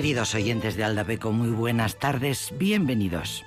Queridos 0.00 0.34
oyentes 0.34 0.76
de 0.76 0.84
Aldapeco, 0.84 1.30
muy 1.30 1.50
buenas 1.50 1.98
tardes, 1.98 2.54
bienvenidos. 2.56 3.44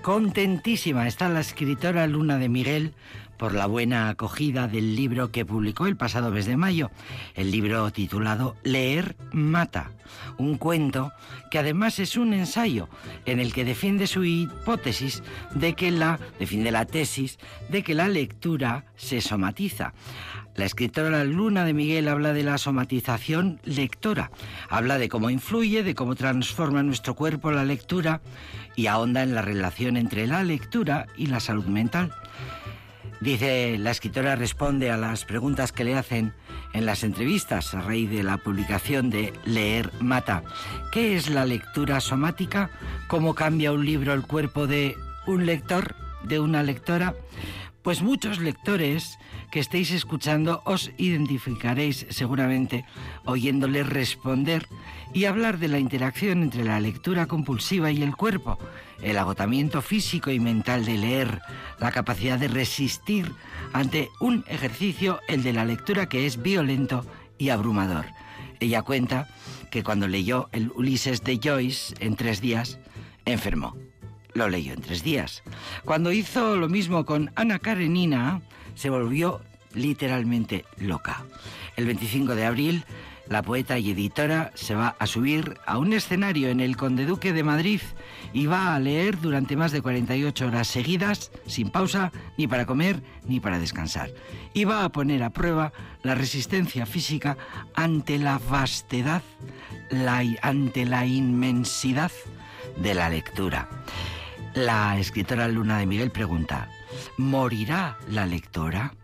Contentísima 0.00 1.06
está 1.06 1.28
la 1.28 1.40
escritora 1.40 2.06
Luna 2.06 2.38
de 2.38 2.48
Miguel 2.48 2.94
por 3.40 3.54
la 3.54 3.64
buena 3.64 4.10
acogida 4.10 4.68
del 4.68 4.94
libro 4.94 5.32
que 5.32 5.46
publicó 5.46 5.86
el 5.86 5.96
pasado 5.96 6.30
mes 6.30 6.44
de 6.44 6.58
mayo, 6.58 6.90
el 7.34 7.50
libro 7.50 7.90
titulado 7.90 8.54
Leer 8.64 9.16
Mata, 9.32 9.92
un 10.36 10.58
cuento 10.58 11.10
que 11.50 11.58
además 11.58 11.98
es 12.00 12.18
un 12.18 12.34
ensayo 12.34 12.90
en 13.24 13.40
el 13.40 13.54
que 13.54 13.64
defiende 13.64 14.06
su 14.06 14.24
hipótesis 14.24 15.22
de 15.54 15.72
que 15.72 15.90
la 15.90 16.20
defiende 16.38 16.70
la 16.70 16.84
tesis 16.84 17.38
de 17.70 17.82
que 17.82 17.94
la 17.94 18.08
lectura 18.08 18.84
se 18.96 19.22
somatiza. 19.22 19.94
La 20.54 20.66
escritora 20.66 21.24
Luna 21.24 21.64
de 21.64 21.72
Miguel 21.72 22.08
habla 22.08 22.34
de 22.34 22.42
la 22.42 22.58
somatización 22.58 23.58
lectora, 23.64 24.30
habla 24.68 24.98
de 24.98 25.08
cómo 25.08 25.30
influye, 25.30 25.82
de 25.82 25.94
cómo 25.94 26.14
transforma 26.14 26.82
nuestro 26.82 27.14
cuerpo 27.14 27.52
la 27.52 27.64
lectura 27.64 28.20
y 28.76 28.88
ahonda 28.88 29.22
en 29.22 29.34
la 29.34 29.40
relación 29.40 29.96
entre 29.96 30.26
la 30.26 30.44
lectura 30.44 31.06
y 31.16 31.28
la 31.28 31.40
salud 31.40 31.64
mental. 31.64 32.12
Dice, 33.20 33.76
la 33.78 33.90
escritora 33.90 34.34
responde 34.34 34.90
a 34.90 34.96
las 34.96 35.26
preguntas 35.26 35.72
que 35.72 35.84
le 35.84 35.94
hacen 35.94 36.32
en 36.72 36.86
las 36.86 37.04
entrevistas 37.04 37.74
a 37.74 37.82
raíz 37.82 38.08
de 38.08 38.22
la 38.22 38.38
publicación 38.38 39.10
de 39.10 39.34
Leer 39.44 39.92
Mata. 40.00 40.42
¿Qué 40.90 41.16
es 41.16 41.28
la 41.28 41.44
lectura 41.44 42.00
somática? 42.00 42.70
¿Cómo 43.08 43.34
cambia 43.34 43.72
un 43.72 43.84
libro 43.84 44.14
el 44.14 44.22
cuerpo 44.22 44.66
de 44.66 44.96
un 45.26 45.44
lector, 45.44 45.94
de 46.24 46.40
una 46.40 46.62
lectora? 46.62 47.14
Pues 47.82 48.00
muchos 48.00 48.38
lectores 48.38 49.18
que 49.50 49.60
estéis 49.60 49.90
escuchando 49.90 50.62
os 50.64 50.90
identificaréis 50.96 52.06
seguramente 52.10 52.84
oyéndole 53.24 53.82
responder 53.82 54.66
y 55.12 55.24
hablar 55.24 55.58
de 55.58 55.68
la 55.68 55.78
interacción 55.78 56.42
entre 56.42 56.64
la 56.64 56.80
lectura 56.80 57.26
compulsiva 57.26 57.90
y 57.90 58.02
el 58.02 58.14
cuerpo, 58.14 58.58
el 59.02 59.18
agotamiento 59.18 59.82
físico 59.82 60.30
y 60.30 60.38
mental 60.38 60.84
de 60.84 60.98
leer, 60.98 61.40
la 61.78 61.90
capacidad 61.90 62.38
de 62.38 62.48
resistir 62.48 63.32
ante 63.72 64.08
un 64.20 64.44
ejercicio, 64.46 65.20
el 65.28 65.42
de 65.42 65.52
la 65.52 65.64
lectura 65.64 66.08
que 66.08 66.26
es 66.26 66.40
violento 66.40 67.04
y 67.38 67.48
abrumador. 67.48 68.06
Ella 68.60 68.82
cuenta 68.82 69.28
que 69.70 69.82
cuando 69.82 70.06
leyó 70.06 70.48
el 70.52 70.70
Ulises 70.74 71.22
de 71.22 71.40
Joyce 71.42 71.94
en 72.00 72.14
tres 72.14 72.40
días, 72.40 72.78
enfermó 73.24 73.76
lo 74.34 74.48
leyó 74.48 74.72
en 74.72 74.80
tres 74.80 75.02
días. 75.02 75.42
Cuando 75.84 76.12
hizo 76.12 76.56
lo 76.56 76.68
mismo 76.68 77.04
con 77.04 77.32
Ana 77.34 77.58
Karenina, 77.58 78.42
se 78.74 78.90
volvió 78.90 79.40
literalmente 79.74 80.64
loca. 80.78 81.24
El 81.76 81.86
25 81.86 82.34
de 82.34 82.46
abril, 82.46 82.84
la 83.28 83.42
poeta 83.42 83.78
y 83.78 83.90
editora 83.90 84.50
se 84.54 84.74
va 84.74 84.96
a 84.98 85.06
subir 85.06 85.56
a 85.64 85.78
un 85.78 85.92
escenario 85.92 86.48
en 86.48 86.58
el 86.58 86.76
Conde 86.76 87.06
Duque 87.06 87.32
de 87.32 87.44
Madrid 87.44 87.80
y 88.32 88.46
va 88.46 88.74
a 88.74 88.80
leer 88.80 89.20
durante 89.20 89.56
más 89.56 89.70
de 89.70 89.82
48 89.82 90.46
horas 90.46 90.66
seguidas, 90.66 91.30
sin 91.46 91.70
pausa, 91.70 92.10
ni 92.36 92.48
para 92.48 92.66
comer 92.66 93.02
ni 93.26 93.38
para 93.38 93.60
descansar. 93.60 94.10
Y 94.52 94.64
va 94.64 94.84
a 94.84 94.88
poner 94.88 95.22
a 95.22 95.30
prueba 95.30 95.72
la 96.02 96.16
resistencia 96.16 96.86
física 96.86 97.36
ante 97.74 98.18
la 98.18 98.38
vastedad, 98.38 99.22
ante 100.42 100.84
la 100.84 101.06
inmensidad 101.06 102.10
de 102.82 102.94
la 102.94 103.08
lectura. 103.08 103.68
La 104.54 104.98
escritora 104.98 105.46
Luna 105.46 105.78
de 105.78 105.86
Miguel 105.86 106.10
pregunta, 106.10 106.68
¿morirá 107.16 107.98
la 108.08 108.26
lectora? 108.26 108.94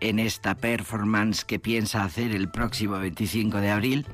en 0.00 0.18
esta 0.18 0.54
performance 0.54 1.44
que 1.44 1.58
piensa 1.58 2.04
hacer 2.04 2.32
el 2.32 2.50
próximo 2.50 2.98
25 2.98 3.58
de 3.60 3.70
abril. 3.70 4.06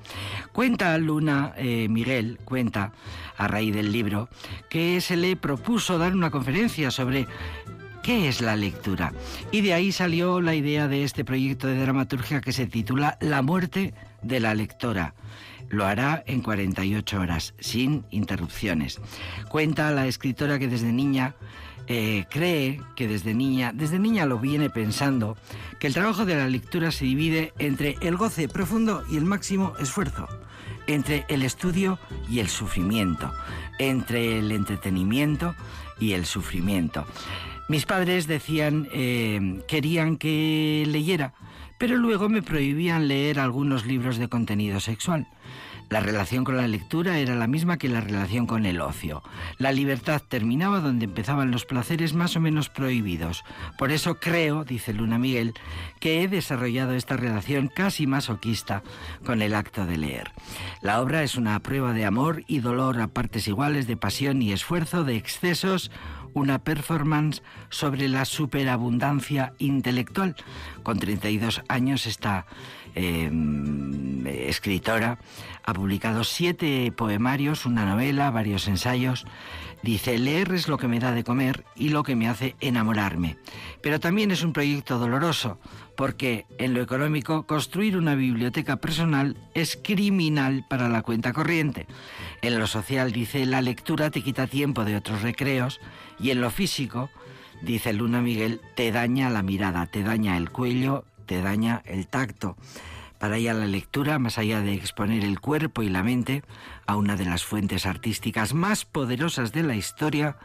Cuenta 0.52 0.96
Luna 0.98 1.52
eh, 1.56 1.88
Miguel, 1.88 2.38
cuenta 2.44 2.92
a 3.36 3.48
raíz 3.48 3.74
del 3.74 3.90
libro, 3.90 4.28
que 4.68 5.00
se 5.00 5.16
le 5.16 5.34
propuso 5.34 5.98
dar 5.98 6.14
una 6.14 6.30
conferencia 6.30 6.92
sobre 6.92 7.26
qué 8.02 8.28
es 8.28 8.40
la 8.40 8.56
lectura. 8.56 9.12
Y 9.50 9.62
de 9.62 9.74
ahí 9.74 9.92
salió 9.92 10.40
la 10.40 10.54
idea 10.54 10.86
de 10.88 11.02
este 11.04 11.24
proyecto 11.24 11.66
de 11.66 11.80
dramaturgia 11.80 12.40
que 12.40 12.52
se 12.52 12.66
titula 12.66 13.18
La 13.20 13.42
muerte 13.42 13.94
de 14.22 14.40
la 14.40 14.54
lectora. 14.54 15.14
Lo 15.68 15.86
hará 15.86 16.22
en 16.26 16.42
48 16.42 17.20
horas, 17.20 17.54
sin 17.60 18.04
interrupciones. 18.10 19.00
Cuenta 19.48 19.90
la 19.92 20.06
escritora 20.06 20.58
que 20.58 20.66
desde 20.66 20.92
niña 20.92 21.36
eh, 21.92 22.26
cree 22.30 22.80
que 22.94 23.08
desde 23.08 23.34
niña, 23.34 23.72
desde 23.74 23.98
niña 23.98 24.24
lo 24.24 24.38
viene 24.38 24.70
pensando, 24.70 25.36
que 25.80 25.88
el 25.88 25.92
trabajo 25.92 26.24
de 26.24 26.36
la 26.36 26.46
lectura 26.46 26.92
se 26.92 27.04
divide 27.04 27.52
entre 27.58 27.96
el 28.00 28.16
goce 28.16 28.46
profundo 28.48 29.02
y 29.10 29.16
el 29.16 29.24
máximo 29.24 29.72
esfuerzo, 29.80 30.28
entre 30.86 31.24
el 31.28 31.42
estudio 31.42 31.98
y 32.28 32.38
el 32.38 32.48
sufrimiento, 32.48 33.32
entre 33.80 34.38
el 34.38 34.52
entretenimiento 34.52 35.56
y 35.98 36.12
el 36.12 36.26
sufrimiento. 36.26 37.04
Mis 37.68 37.86
padres 37.86 38.28
decían, 38.28 38.88
eh, 38.92 39.60
querían 39.66 40.16
que 40.16 40.84
leyera, 40.86 41.34
pero 41.76 41.96
luego 41.96 42.28
me 42.28 42.40
prohibían 42.40 43.08
leer 43.08 43.40
algunos 43.40 43.84
libros 43.84 44.16
de 44.16 44.28
contenido 44.28 44.78
sexual. 44.78 45.26
La 45.90 45.98
relación 45.98 46.44
con 46.44 46.56
la 46.56 46.68
lectura 46.68 47.18
era 47.18 47.34
la 47.34 47.48
misma 47.48 47.76
que 47.76 47.88
la 47.88 48.00
relación 48.00 48.46
con 48.46 48.64
el 48.64 48.80
ocio. 48.80 49.24
La 49.58 49.72
libertad 49.72 50.22
terminaba 50.26 50.78
donde 50.78 51.06
empezaban 51.06 51.50
los 51.50 51.66
placeres 51.66 52.14
más 52.14 52.36
o 52.36 52.40
menos 52.40 52.68
prohibidos. 52.68 53.42
Por 53.76 53.90
eso 53.90 54.20
creo, 54.20 54.64
dice 54.64 54.94
Luna 54.94 55.18
Miguel, 55.18 55.52
que 55.98 56.22
he 56.22 56.28
desarrollado 56.28 56.94
esta 56.94 57.16
relación 57.16 57.66
casi 57.66 58.06
masoquista 58.06 58.84
con 59.26 59.42
el 59.42 59.52
acto 59.52 59.84
de 59.84 59.98
leer. 59.98 60.30
La 60.80 61.00
obra 61.00 61.24
es 61.24 61.34
una 61.34 61.58
prueba 61.58 61.92
de 61.92 62.04
amor 62.04 62.44
y 62.46 62.60
dolor 62.60 63.00
a 63.00 63.08
partes 63.08 63.48
iguales, 63.48 63.88
de 63.88 63.96
pasión 63.96 64.42
y 64.42 64.52
esfuerzo, 64.52 65.02
de 65.02 65.16
excesos, 65.16 65.90
una 66.34 66.62
performance 66.62 67.42
sobre 67.68 68.08
la 68.08 68.24
superabundancia 68.24 69.54
intelectual. 69.58 70.36
Con 70.84 71.00
32 71.00 71.62
años 71.68 72.06
esta 72.06 72.46
eh, 72.94 73.30
escritora 74.48 75.18
ha 75.64 75.72
publicado 75.72 76.24
siete 76.24 76.92
poemarios, 76.96 77.66
una 77.66 77.84
novela, 77.84 78.30
varios 78.30 78.68
ensayos. 78.68 79.26
Dice, 79.82 80.18
leer 80.18 80.52
es 80.52 80.68
lo 80.68 80.76
que 80.76 80.88
me 80.88 81.00
da 81.00 81.12
de 81.12 81.24
comer 81.24 81.64
y 81.74 81.88
lo 81.88 82.02
que 82.02 82.14
me 82.14 82.28
hace 82.28 82.54
enamorarme. 82.60 83.38
Pero 83.80 83.98
también 83.98 84.30
es 84.30 84.42
un 84.42 84.52
proyecto 84.52 84.98
doloroso, 84.98 85.58
porque 85.96 86.44
en 86.58 86.74
lo 86.74 86.82
económico 86.82 87.46
construir 87.46 87.96
una 87.96 88.14
biblioteca 88.14 88.76
personal 88.76 89.36
es 89.54 89.78
criminal 89.82 90.66
para 90.68 90.88
la 90.90 91.02
cuenta 91.02 91.32
corriente. 91.32 91.86
En 92.42 92.58
lo 92.58 92.66
social, 92.66 93.12
dice, 93.12 93.46
la 93.46 93.62
lectura 93.62 94.10
te 94.10 94.22
quita 94.22 94.46
tiempo 94.46 94.84
de 94.84 94.96
otros 94.96 95.22
recreos 95.22 95.80
y 96.18 96.30
en 96.30 96.42
lo 96.42 96.50
físico, 96.50 97.08
dice 97.62 97.94
Luna 97.94 98.20
Miguel, 98.20 98.60
te 98.74 98.92
daña 98.92 99.30
la 99.30 99.42
mirada, 99.42 99.86
te 99.86 100.02
daña 100.02 100.36
el 100.36 100.50
cuello, 100.50 101.04
te 101.30 101.42
daña 101.42 101.80
el 101.84 102.08
tacto. 102.08 102.56
Para 103.20 103.36
ella 103.36 103.54
la 103.54 103.66
lectura, 103.66 104.18
más 104.18 104.36
allá 104.36 104.62
de 104.62 104.74
exponer 104.74 105.22
el 105.22 105.38
cuerpo 105.38 105.84
y 105.84 105.88
la 105.88 106.02
mente 106.02 106.42
a 106.88 106.96
una 106.96 107.14
de 107.14 107.24
las 107.24 107.44
fuentes 107.44 107.86
artísticas 107.86 108.52
más 108.52 108.84
poderosas 108.84 109.52
de 109.52 109.62
la 109.62 109.76
historia, 109.76 110.38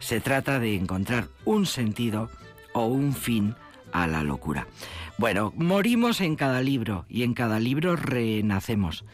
se 0.00 0.20
trata 0.20 0.58
de 0.58 0.74
encontrar 0.74 1.28
un 1.44 1.64
sentido 1.64 2.28
o 2.72 2.86
un 2.86 3.14
fin 3.14 3.54
a 4.02 4.06
la 4.06 4.22
locura. 4.22 4.66
Bueno, 5.18 5.52
morimos 5.56 6.20
en 6.20 6.36
cada 6.36 6.60
libro 6.60 7.06
y 7.08 7.22
en 7.22 7.32
cada 7.32 7.58
libro 7.58 7.96
renacemos. 7.96 9.04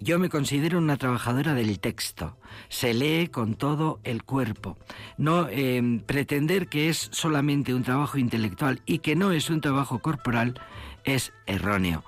Yo 0.00 0.18
me 0.18 0.30
considero 0.30 0.78
una 0.78 0.96
trabajadora 0.96 1.52
del 1.52 1.80
texto. 1.80 2.38
Se 2.70 2.94
lee 2.94 3.28
con 3.28 3.54
todo 3.54 4.00
el 4.02 4.22
cuerpo. 4.24 4.78
No 5.18 5.48
em, 5.50 6.00
pretender 6.00 6.68
que 6.68 6.88
es 6.88 7.10
solamente 7.12 7.74
un 7.74 7.82
trabajo 7.82 8.16
intelectual 8.16 8.80
y 8.86 9.00
que 9.00 9.16
no 9.16 9.32
es 9.32 9.50
un 9.50 9.60
trabajo 9.60 9.98
corporal 9.98 10.58
es 11.04 11.32
erróneo 11.46 12.02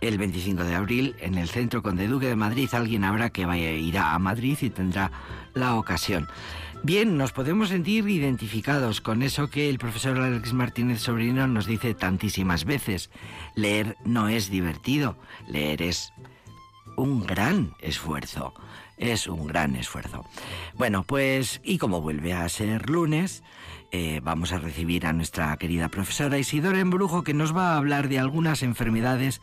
el 0.00 0.16
25 0.16 0.64
de 0.64 0.74
abril 0.74 1.16
en 1.20 1.36
el 1.36 1.48
Centro 1.48 1.82
Conde 1.82 2.06
Duque 2.06 2.26
de 2.26 2.36
Madrid. 2.36 2.68
Alguien 2.72 3.04
habrá 3.04 3.30
que 3.30 3.46
vaya, 3.46 3.72
irá 3.72 4.14
a 4.14 4.18
Madrid 4.18 4.56
y 4.60 4.70
tendrá 4.70 5.10
la 5.54 5.74
ocasión. 5.74 6.28
Bien, 6.82 7.18
nos 7.18 7.32
podemos 7.32 7.70
sentir 7.70 8.08
identificados 8.08 9.00
con 9.00 9.22
eso 9.22 9.50
que 9.50 9.68
el 9.68 9.78
profesor 9.78 10.18
Alex 10.18 10.52
Martínez 10.52 11.00
Sobrino 11.00 11.46
nos 11.46 11.66
dice 11.66 11.94
tantísimas 11.94 12.64
veces. 12.64 13.10
Leer 13.54 13.96
no 14.04 14.28
es 14.28 14.48
divertido, 14.48 15.16
leer 15.48 15.82
es 15.82 16.12
un 16.96 17.26
gran 17.26 17.74
esfuerzo. 17.80 18.54
Es 18.96 19.26
un 19.26 19.46
gran 19.46 19.76
esfuerzo. 19.76 20.24
Bueno, 20.74 21.04
pues, 21.04 21.60
y 21.62 21.78
como 21.78 22.00
vuelve 22.00 22.32
a 22.32 22.48
ser 22.48 22.88
lunes, 22.88 23.42
eh, 23.92 24.20
vamos 24.22 24.52
a 24.52 24.58
recibir 24.58 25.06
a 25.06 25.12
nuestra 25.12 25.56
querida 25.56 25.88
profesora 25.88 26.38
Isidora 26.38 26.80
Embrujo, 26.80 27.22
que 27.22 27.34
nos 27.34 27.56
va 27.56 27.74
a 27.74 27.76
hablar 27.76 28.08
de 28.08 28.18
algunas 28.18 28.62
enfermedades 28.62 29.40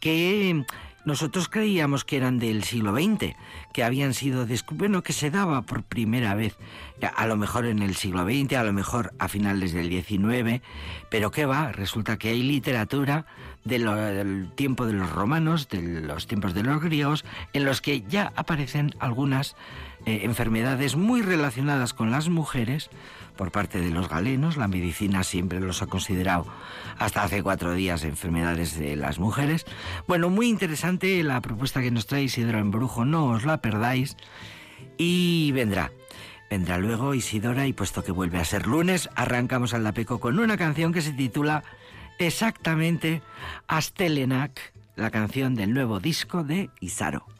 que 0.00 0.64
nosotros 1.04 1.48
creíamos 1.48 2.04
que 2.04 2.16
eran 2.16 2.38
del 2.38 2.64
siglo 2.64 2.92
XX, 2.94 3.34
que 3.72 3.84
habían 3.84 4.14
sido 4.14 4.46
bueno, 4.72 5.02
que 5.02 5.12
se 5.12 5.30
daba 5.30 5.62
por 5.62 5.82
primera 5.82 6.34
vez, 6.34 6.56
a 7.16 7.26
lo 7.26 7.36
mejor 7.36 7.66
en 7.66 7.80
el 7.80 7.94
siglo 7.94 8.24
XX, 8.24 8.54
a 8.54 8.64
lo 8.64 8.72
mejor 8.72 9.12
a 9.18 9.28
finales 9.28 9.72
del 9.72 9.88
XIX, 9.88 10.62
pero 11.10 11.30
qué 11.30 11.46
va, 11.46 11.72
resulta 11.72 12.18
que 12.18 12.28
hay 12.28 12.42
literatura 12.42 13.26
del 13.64 14.50
tiempo 14.54 14.86
de 14.86 14.94
los 14.94 15.10
romanos, 15.10 15.68
de 15.68 15.82
los 15.82 16.26
tiempos 16.26 16.54
de 16.54 16.62
los 16.62 16.80
griegos, 16.82 17.24
en 17.52 17.64
los 17.64 17.80
que 17.80 18.02
ya 18.02 18.32
aparecen 18.36 18.94
algunas 18.98 19.56
eh, 20.06 20.20
enfermedades 20.24 20.96
muy 20.96 21.22
relacionadas 21.22 21.92
con 21.92 22.10
las 22.10 22.28
mujeres, 22.28 22.90
por 23.40 23.52
parte 23.52 23.80
de 23.80 23.88
los 23.88 24.10
galenos. 24.10 24.58
La 24.58 24.68
medicina 24.68 25.24
siempre 25.24 25.60
los 25.60 25.80
ha 25.80 25.86
considerado 25.86 26.44
hasta 26.98 27.22
hace 27.22 27.42
cuatro 27.42 27.72
días 27.72 28.04
enfermedades 28.04 28.78
de 28.78 28.96
las 28.96 29.18
mujeres. 29.18 29.64
Bueno, 30.06 30.28
muy 30.28 30.50
interesante 30.50 31.22
la 31.22 31.40
propuesta 31.40 31.80
que 31.80 31.90
nos 31.90 32.06
trae 32.06 32.24
Isidoro 32.24 32.58
Embrujo, 32.58 33.06
no 33.06 33.28
os 33.28 33.46
la 33.46 33.62
perdáis. 33.62 34.18
Y 34.98 35.52
vendrá. 35.52 35.90
Vendrá 36.50 36.76
luego 36.76 37.14
Isidora 37.14 37.66
y 37.66 37.72
puesto 37.72 38.04
que 38.04 38.12
vuelve 38.12 38.36
a 38.36 38.44
ser 38.44 38.66
lunes, 38.66 39.08
arrancamos 39.14 39.72
al 39.72 39.84
Lapeco 39.84 40.20
con 40.20 40.38
una 40.38 40.58
canción 40.58 40.92
que 40.92 41.00
se 41.00 41.14
titula 41.14 41.64
exactamente 42.18 43.22
Astelenak, 43.68 44.74
la 44.96 45.10
canción 45.10 45.54
del 45.54 45.72
nuevo 45.72 45.98
disco 45.98 46.44
de 46.44 46.68
Isaro. 46.80 47.39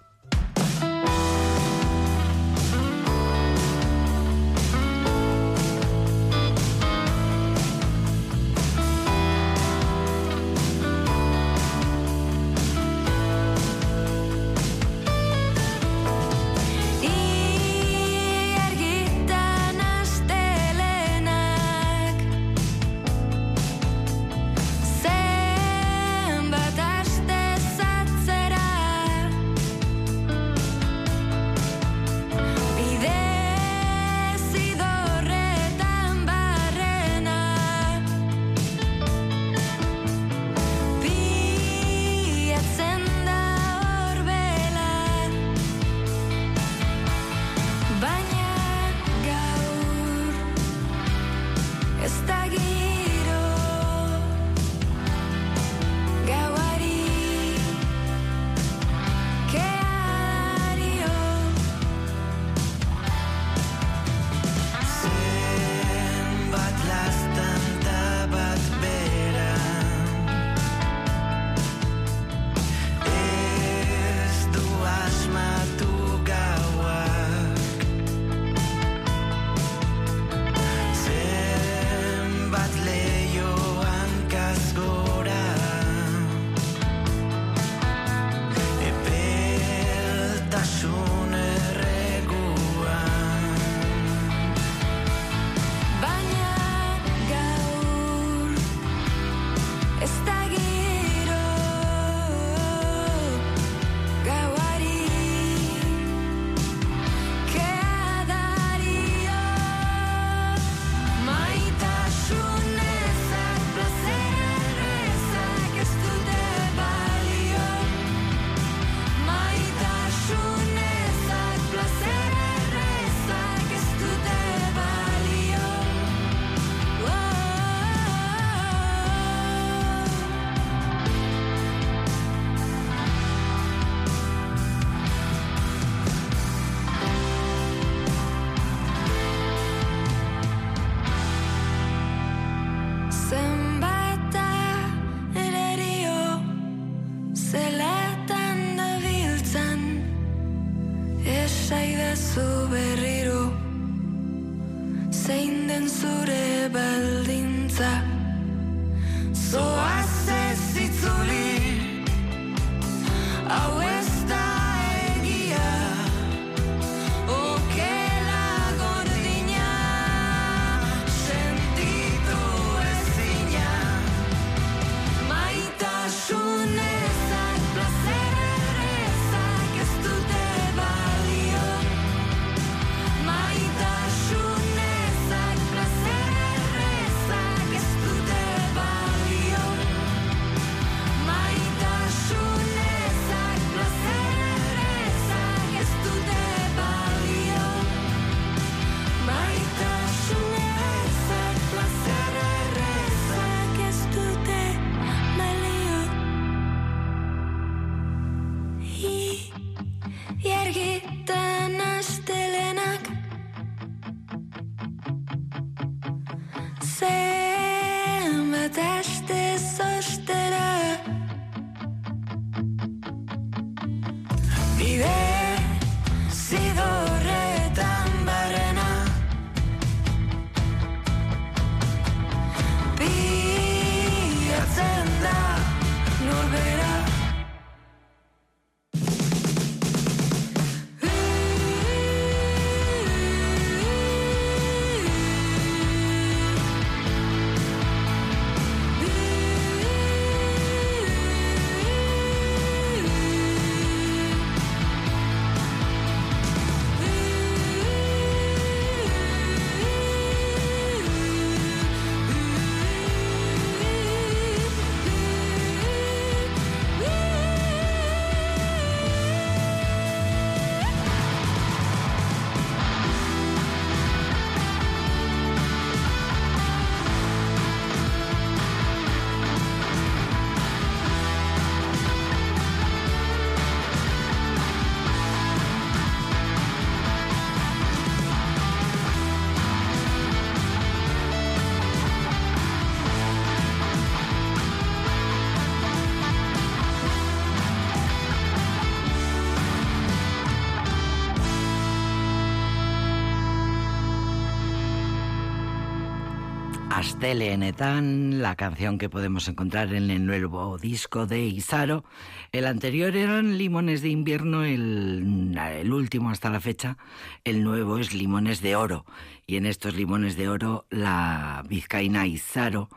Astelenetan, 307.00 308.42
la 308.42 308.56
canción 308.56 308.98
que 308.98 309.08
podemos 309.08 309.48
encontrar 309.48 309.94
en 309.94 310.10
el 310.10 310.26
nuevo 310.26 310.76
disco 310.76 311.24
de 311.24 311.46
Isaro. 311.46 312.04
El 312.52 312.66
anterior 312.66 313.16
eran 313.16 313.56
Limones 313.56 314.02
de 314.02 314.10
invierno, 314.10 314.64
el, 314.64 315.90
último 315.90 316.28
hasta 316.28 316.50
la 316.50 316.60
fecha. 316.60 316.98
El 317.42 317.64
nuevo 317.64 317.96
es 317.96 318.12
Limones 318.12 318.60
de 318.60 318.76
oro. 318.76 319.06
Y 319.46 319.56
en 319.56 319.64
estos 319.64 319.94
Limones 319.94 320.36
de 320.36 320.50
oro, 320.50 320.84
la 320.90 321.64
vizcaína 321.66 322.26
Isaro 322.26 322.90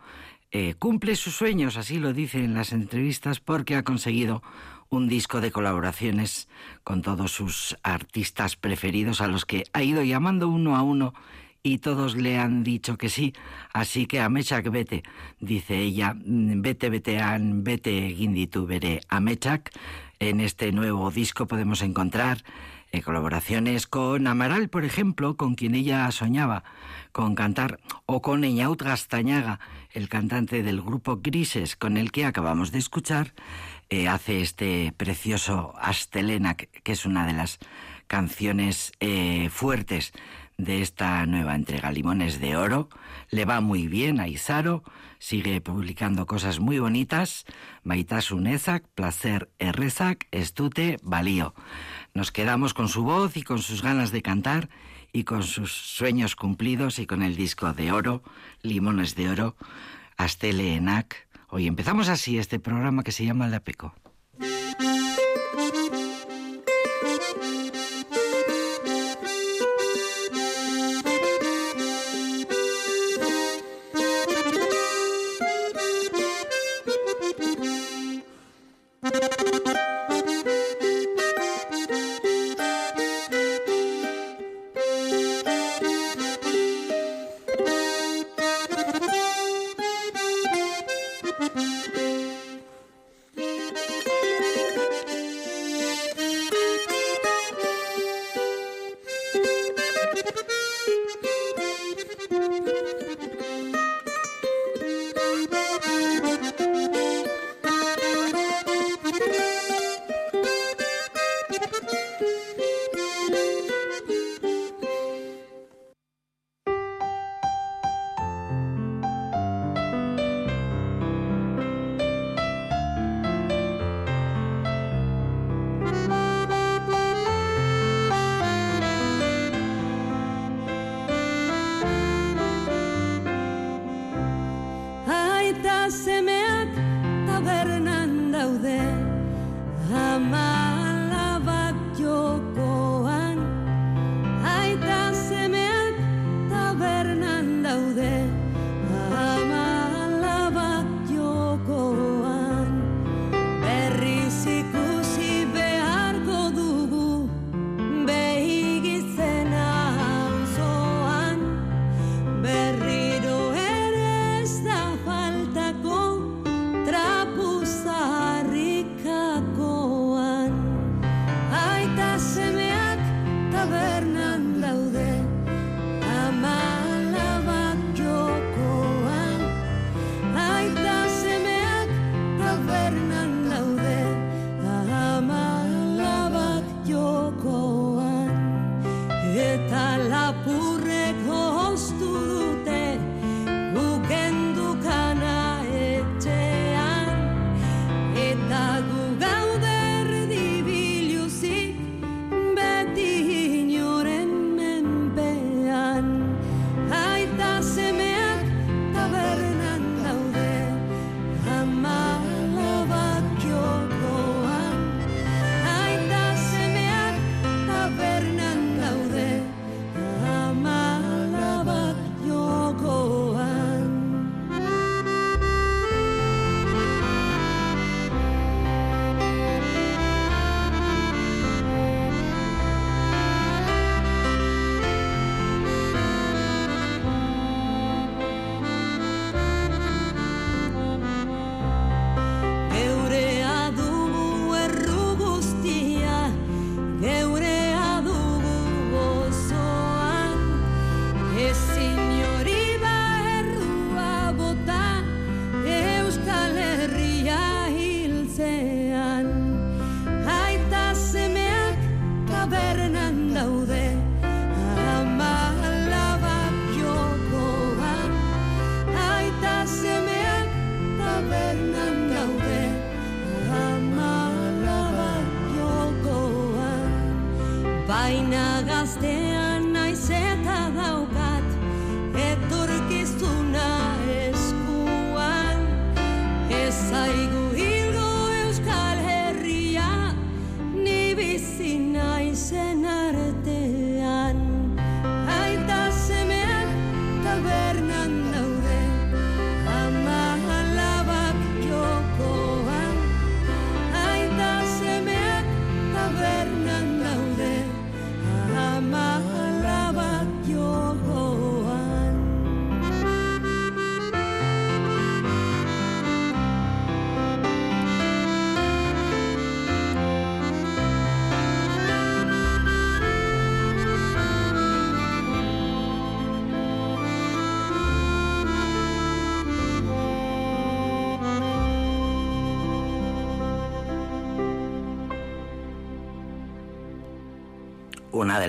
eh, 0.52 0.76
cumple 0.78 1.16
sus 1.16 1.36
sueños, 1.36 1.78
así 1.78 1.98
lo 1.98 2.12
dice 2.12 2.44
en 2.44 2.56
las 2.56 2.74
entrevistas, 2.74 3.40
porque 3.40 3.78
ha 3.78 3.84
conseguido 3.84 4.44
un 4.90 5.08
disco 5.08 5.40
de 5.40 5.52
colaboraciones 5.52 6.50
con 6.84 7.04
todos 7.04 7.32
sus 7.32 7.78
artistas 7.84 8.58
preferidos 8.58 9.22
a 9.22 9.28
los 9.28 9.46
que 9.46 9.64
ha 9.72 9.82
ido 9.82 10.04
llamando 10.04 10.50
uno 10.50 10.76
a 10.76 10.82
uno 10.82 11.14
y 11.66 11.78
todos 11.78 12.18
le 12.18 12.38
han 12.38 12.62
dicho 12.66 12.98
que 12.98 13.08
sí, 13.08 13.34
así 13.72 14.06
que 14.06 14.20
a 14.20 14.28
Mechak 14.28 14.70
vete, 14.70 15.02
dice 15.40 15.80
ella, 15.80 16.14
vete, 16.18 16.90
vete, 16.90 17.22
an, 17.22 17.64
vete, 17.64 18.10
Guinditu, 18.10 18.66
veré 18.66 19.00
a 19.08 19.22
Mechak. 19.22 19.72
En 20.20 20.42
este 20.42 20.74
nuevo 20.74 21.10
disco 21.10 21.48
podemos 21.48 21.82
encontrar 21.82 22.44
eh, 22.92 23.02
colaboraciones 23.02 23.88
con 23.88 24.28
Amaral, 24.28 24.68
por 24.68 24.84
ejemplo, 24.84 25.38
con 25.38 25.56
quien 25.56 25.74
ella 25.74 26.12
soñaba 26.12 26.66
con 27.14 27.34
cantar, 27.34 27.80
o 28.06 28.22
con 28.22 28.44
Eñaut 28.44 28.82
Gastañaga, 28.82 29.62
el 29.92 30.10
cantante 30.10 30.64
del 30.64 30.82
grupo 30.82 31.22
Grises, 31.24 31.78
con 31.78 31.96
el 31.96 32.12
que 32.12 32.26
acabamos 32.26 32.74
de 32.74 32.80
escuchar, 32.80 33.34
eh, 33.90 34.10
hace 34.10 34.42
este 34.42 34.94
precioso 34.98 35.74
Astelena, 35.78 36.56
que 36.56 36.92
es 36.92 37.06
una 37.06 37.26
de 37.26 37.34
las 37.34 37.60
canciones 38.08 38.92
eh, 39.00 39.50
fuertes 39.50 40.12
de 40.58 40.82
esta 40.82 41.26
nueva 41.26 41.56
entrega, 41.56 41.92
Limones 41.92 42.40
de 42.40 42.56
Oro. 42.56 42.90
Le 43.30 43.46
va 43.46 43.62
muy 43.62 43.88
bien 43.88 44.20
a 44.20 44.28
Isaro, 44.28 44.84
sigue 45.20 45.62
publicando 45.62 46.26
cosas 46.26 46.60
muy 46.60 46.80
bonitas. 46.80 47.46
Maitasun 47.84 48.48
ezak, 48.48 48.88
placer 48.96 49.50
errezak, 49.60 50.28
estute, 50.32 50.98
balío. 51.02 51.54
Nos 52.14 52.32
quedamos 52.32 52.74
con 52.74 52.90
su 52.90 53.04
voz 53.04 53.38
y 53.38 53.44
con 53.44 53.60
sus 53.60 53.82
ganas 53.82 54.12
de 54.12 54.22
cantar 54.22 54.70
y 55.12 55.24
con 55.24 55.44
sus 55.44 55.72
sueños 55.72 56.36
cumplidos 56.36 57.00
y 57.00 57.06
con 57.06 57.22
el 57.22 57.36
disco 57.36 57.72
de 57.74 57.92
oro, 57.92 58.24
Limones 58.62 59.16
de 59.16 59.30
Oro, 59.30 59.56
Astele 60.18 60.76
Enac. 60.76 61.28
Hoy 61.50 61.68
empezamos 61.68 62.10
así 62.10 62.38
este 62.38 62.60
programa 62.60 63.04
que 63.04 63.12
se 63.12 63.26
llama 63.26 63.48
La 63.48 63.60
Peco. 63.60 63.94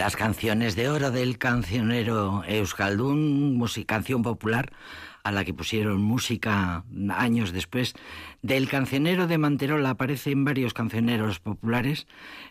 Las 0.05 0.17
canciones 0.17 0.77
de 0.77 0.91
oro 0.91 1.11
del 1.11 1.39
cancionero 1.39 2.43
Euskaldun, 2.47 3.59
canción 3.87 4.23
popular 4.23 4.71
a 5.23 5.33
la 5.33 5.47
que 5.47 5.55
pusieron 5.55 6.03
música 6.03 6.85
años 7.09 7.53
después. 7.53 7.95
Del 8.43 8.69
cancionero 8.69 9.27
de 9.27 9.39
Manterola 9.39 9.89
aparece 9.89 10.31
en 10.31 10.45
varios 10.45 10.75
cancioneros 10.75 11.41
populares, 11.41 12.07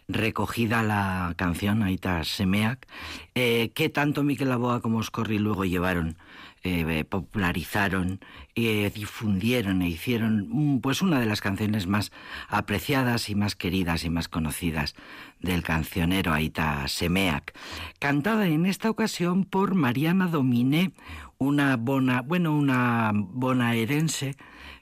recogida 0.08 0.82
la 0.82 1.36
canción 1.38 1.84
Aita 1.84 2.24
Semeac, 2.24 2.88
eh, 3.36 3.70
que 3.76 3.90
tanto 3.90 4.24
Miquel 4.24 4.52
Aboa 4.52 4.82
como 4.82 4.98
Oscorri 4.98 5.38
luego 5.38 5.64
llevaron 5.64 6.18
eh, 6.64 7.04
popularizaron, 7.04 8.20
y 8.56 8.88
difundieron 8.90 9.82
e 9.82 9.90
hicieron 9.90 10.48
mm, 10.50 10.80
pues 10.82 11.02
una 11.02 11.20
de 11.20 11.26
las 11.26 11.42
canciones 11.42 11.88
más 11.88 12.12
apreciadas 12.48 13.30
y 13.30 13.36
más 13.36 13.56
queridas 13.56 14.06
y 14.06 14.10
más 14.10 14.28
conocidas 14.28 14.96
del 15.40 15.64
cancionero 15.64 16.34
Aita 16.34 16.88
Semeac, 16.88 17.54
cantada 18.00 18.48
en 18.48 18.66
esta 18.66 18.90
ocasión 18.90 19.44
por 19.44 19.76
Mariana 19.76 20.28
Dominé, 20.28 20.94
una 21.38 21.76
bona, 21.76 22.22
bueno, 22.22 22.56
una 22.56 23.12
bonaerense, 23.14 24.36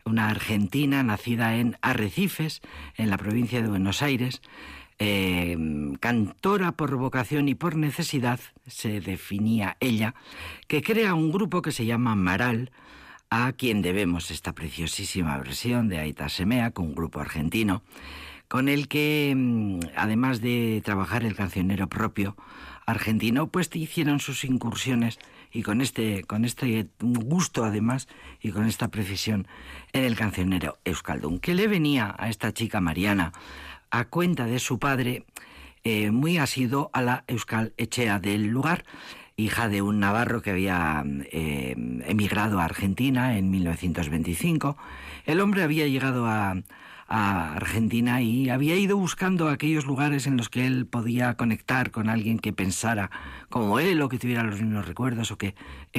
una 0.05 0.29
argentina 0.29 1.01
nacida 1.03 1.55
en 1.55 1.77
Arrecifes, 1.81 2.61
en 2.95 3.09
la 3.09 3.17
provincia 3.17 3.61
de 3.61 3.69
Buenos 3.69 4.01
Aires, 4.01 4.41
Em, 5.03 5.95
cantora 5.95 6.73
por 6.73 6.95
vocación 6.95 7.49
y 7.49 7.55
por 7.55 7.75
necesidad, 7.75 8.39
se 8.67 9.01
definía 9.01 9.75
ella, 9.79 10.13
que 10.67 10.83
crea 10.83 11.15
un 11.15 11.31
grupo 11.31 11.63
que 11.63 11.71
se 11.71 11.87
llama 11.87 12.15
Maral, 12.15 12.69
a 13.31 13.51
quien 13.53 13.81
debemos 13.81 14.29
esta 14.29 14.53
preciosísima 14.53 15.39
versión 15.39 15.89
de 15.89 15.97
Aita 15.97 16.29
Semea, 16.29 16.69
con 16.69 16.85
un 16.85 16.93
grupo 16.93 17.19
argentino, 17.19 17.81
con 18.47 18.69
el 18.69 18.87
que, 18.87 19.31
em, 19.31 19.79
además 19.95 20.39
de 20.39 20.83
trabajar 20.85 21.23
el 21.23 21.35
cancionero 21.35 21.87
propio 21.87 22.35
argentino, 22.85 23.47
pues 23.47 23.75
hicieron 23.75 24.19
sus 24.19 24.43
incursiones 24.43 25.17
y 25.51 25.63
con 25.63 25.81
este, 25.81 26.23
con 26.25 26.45
este 26.45 26.87
gusto 26.99 27.63
además 27.63 28.07
y 28.39 28.51
con 28.51 28.67
esta 28.67 28.89
precisión 28.89 29.47
en 29.93 30.03
el 30.03 30.15
cancionero 30.15 30.77
Euskaldun, 30.85 31.39
que 31.39 31.55
le 31.55 31.67
venía 31.67 32.15
a 32.19 32.29
esta 32.29 32.53
chica 32.53 32.81
Mariana 32.81 33.33
a 33.91 34.05
cuenta 34.05 34.45
de 34.45 34.59
su 34.59 34.79
padre, 34.79 35.25
eh, 35.83 36.11
muy 36.11 36.37
asido 36.37 36.89
a 36.93 37.01
la 37.01 37.23
Euskal 37.27 37.73
Echea 37.77 38.19
del 38.19 38.47
lugar, 38.47 38.85
hija 39.35 39.67
de 39.67 39.81
un 39.81 39.99
navarro 39.99 40.41
que 40.41 40.51
había 40.51 41.03
eh, 41.05 41.75
emigrado 42.05 42.59
a 42.59 42.65
Argentina 42.65 43.37
en 43.37 43.51
1925. 43.51 44.77
El 45.25 45.41
hombre 45.41 45.63
había 45.63 45.87
llegado 45.87 46.25
a, 46.25 46.55
Argentina 47.13 48.21
y 48.21 48.49
había 48.49 48.77
ido 48.77 48.95
buscando 48.95 49.49
aquellos 49.49 49.85
lugares 49.85 50.27
en 50.27 50.37
los 50.37 50.47
que 50.47 50.65
él 50.65 50.85
podía 50.85 51.35
conectar 51.35 51.91
con 51.91 52.07
alguien 52.07 52.39
que 52.39 52.53
pensara 52.53 53.11
como 53.49 53.79
él 53.79 54.01
o 54.01 54.07
que 54.07 54.17
tuviera 54.17 54.43
los 54.43 54.61
mismos 54.61 54.87
recuerdos 54.87 55.29
o 55.29 55.37
que, 55.37 55.53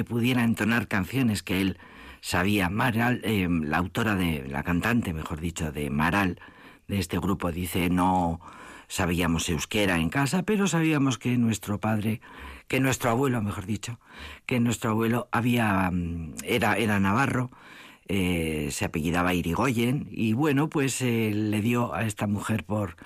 pudiera 0.08 0.42
entonar 0.42 0.88
canciones 0.88 1.42
que 1.42 1.60
él 1.60 1.76
sabía. 2.22 2.70
Maral, 2.70 3.20
eh, 3.24 3.46
la 3.50 3.76
autora 3.76 4.14
de, 4.14 4.48
la 4.48 4.62
cantante, 4.62 5.12
mejor 5.12 5.38
dicho, 5.38 5.70
de 5.70 5.90
Maral, 5.90 6.40
de 6.88 6.98
este 6.98 7.18
grupo 7.18 7.52
dice 7.52 7.90
no 7.90 8.40
sabíamos 8.88 9.48
euskera 9.48 9.98
en 9.98 10.10
casa, 10.10 10.42
pero 10.42 10.66
sabíamos 10.66 11.16
que 11.16 11.38
nuestro 11.38 11.80
padre, 11.80 12.20
que 12.68 12.78
nuestro 12.78 13.10
abuelo, 13.10 13.40
mejor 13.40 13.64
dicho, 13.64 13.98
que 14.44 14.60
nuestro 14.60 14.90
abuelo 14.90 15.28
había 15.32 15.90
mm, 15.90 16.34
era 16.44 16.76
era 16.76 17.00
navarro, 17.00 17.50
eh, 18.08 18.68
se 18.70 18.84
apellidaba 18.84 19.32
Irigoyen 19.32 20.08
y 20.10 20.34
bueno, 20.34 20.68
pues 20.68 21.00
eh, 21.00 21.30
le 21.32 21.62
dio 21.62 21.94
a 21.94 22.04
esta 22.04 22.26
mujer 22.26 22.64
por 22.64 22.96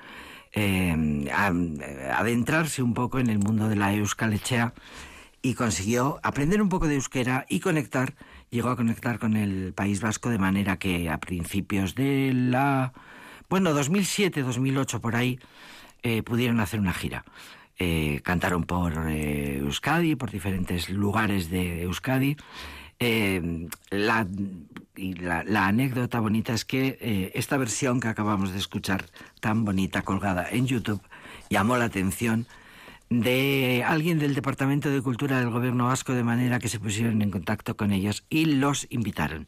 eh, 0.53 1.31
adentrarse 1.31 2.83
un 2.83 2.95
poco 2.95 3.21
en 3.21 3.29
el 3.29 3.39
mundo 3.39 3.69
de 3.69 3.77
la 3.77 3.93
euskalechea 3.93 4.75
y 5.43 5.55
consiguió 5.55 6.19
aprender 6.25 6.61
un 6.61 6.69
poco 6.69 6.89
de 6.89 6.97
euskera 6.97 7.47
y 7.49 7.61
conectar, 7.61 8.15
llegó 8.51 8.71
a 8.71 8.77
conectar 8.77 9.21
con 9.21 9.37
el 9.37 9.73
País 9.75 10.01
Vasco 10.01 10.31
de 10.31 10.39
manera 10.39 10.79
que 10.79 11.09
a 11.11 11.19
principios 11.19 11.95
de 11.95 12.33
la 12.35 12.93
bueno, 13.49 13.73
2007, 13.73 14.43
2008 14.43 15.01
por 15.01 15.17
ahí 15.17 15.39
eh, 16.03 16.23
pudieron 16.23 16.61
hacer 16.61 16.81
una 16.81 16.93
gira. 16.93 17.25
Eh, 17.79 18.21
cantaron 18.25 18.65
por 18.65 19.09
eh, 19.09 19.59
Euskadi, 19.59 20.17
por 20.17 20.31
diferentes 20.31 20.89
lugares 20.89 21.51
de 21.51 21.83
Euskadi. 21.83 22.37
La, 22.99 24.27
la, 25.11 25.67
anécdota 25.67 26.21
bonita 26.21 26.55
es 26.55 26.65
que 26.65 27.31
esta 27.35 27.59
versión 27.59 28.01
que 28.01 28.09
acabamos 28.09 28.53
de 28.53 28.59
escuchar, 28.59 29.05
tan 29.41 29.67
bonita, 29.67 30.01
colgada 30.01 30.49
en 30.51 30.67
YouTube, 30.67 31.03
llamó 31.51 31.77
la 31.77 31.85
atención 31.85 32.47
de 33.11 33.85
alguien 33.87 34.19
del 34.19 34.35
Departamento 34.35 34.91
de 34.91 35.03
Cultura 35.03 35.39
del 35.39 35.51
Gobierno 35.51 35.87
Vasco 35.87 36.13
de 36.13 36.25
manera 36.25 36.59
que 36.59 36.69
se 36.69 36.81
pusieron 36.81 37.23
en 37.23 37.31
contacto 37.31 37.77
con 37.77 37.93
ellos 37.93 38.25
y 38.31 38.47
los 38.47 38.87
invitaron. 38.91 39.47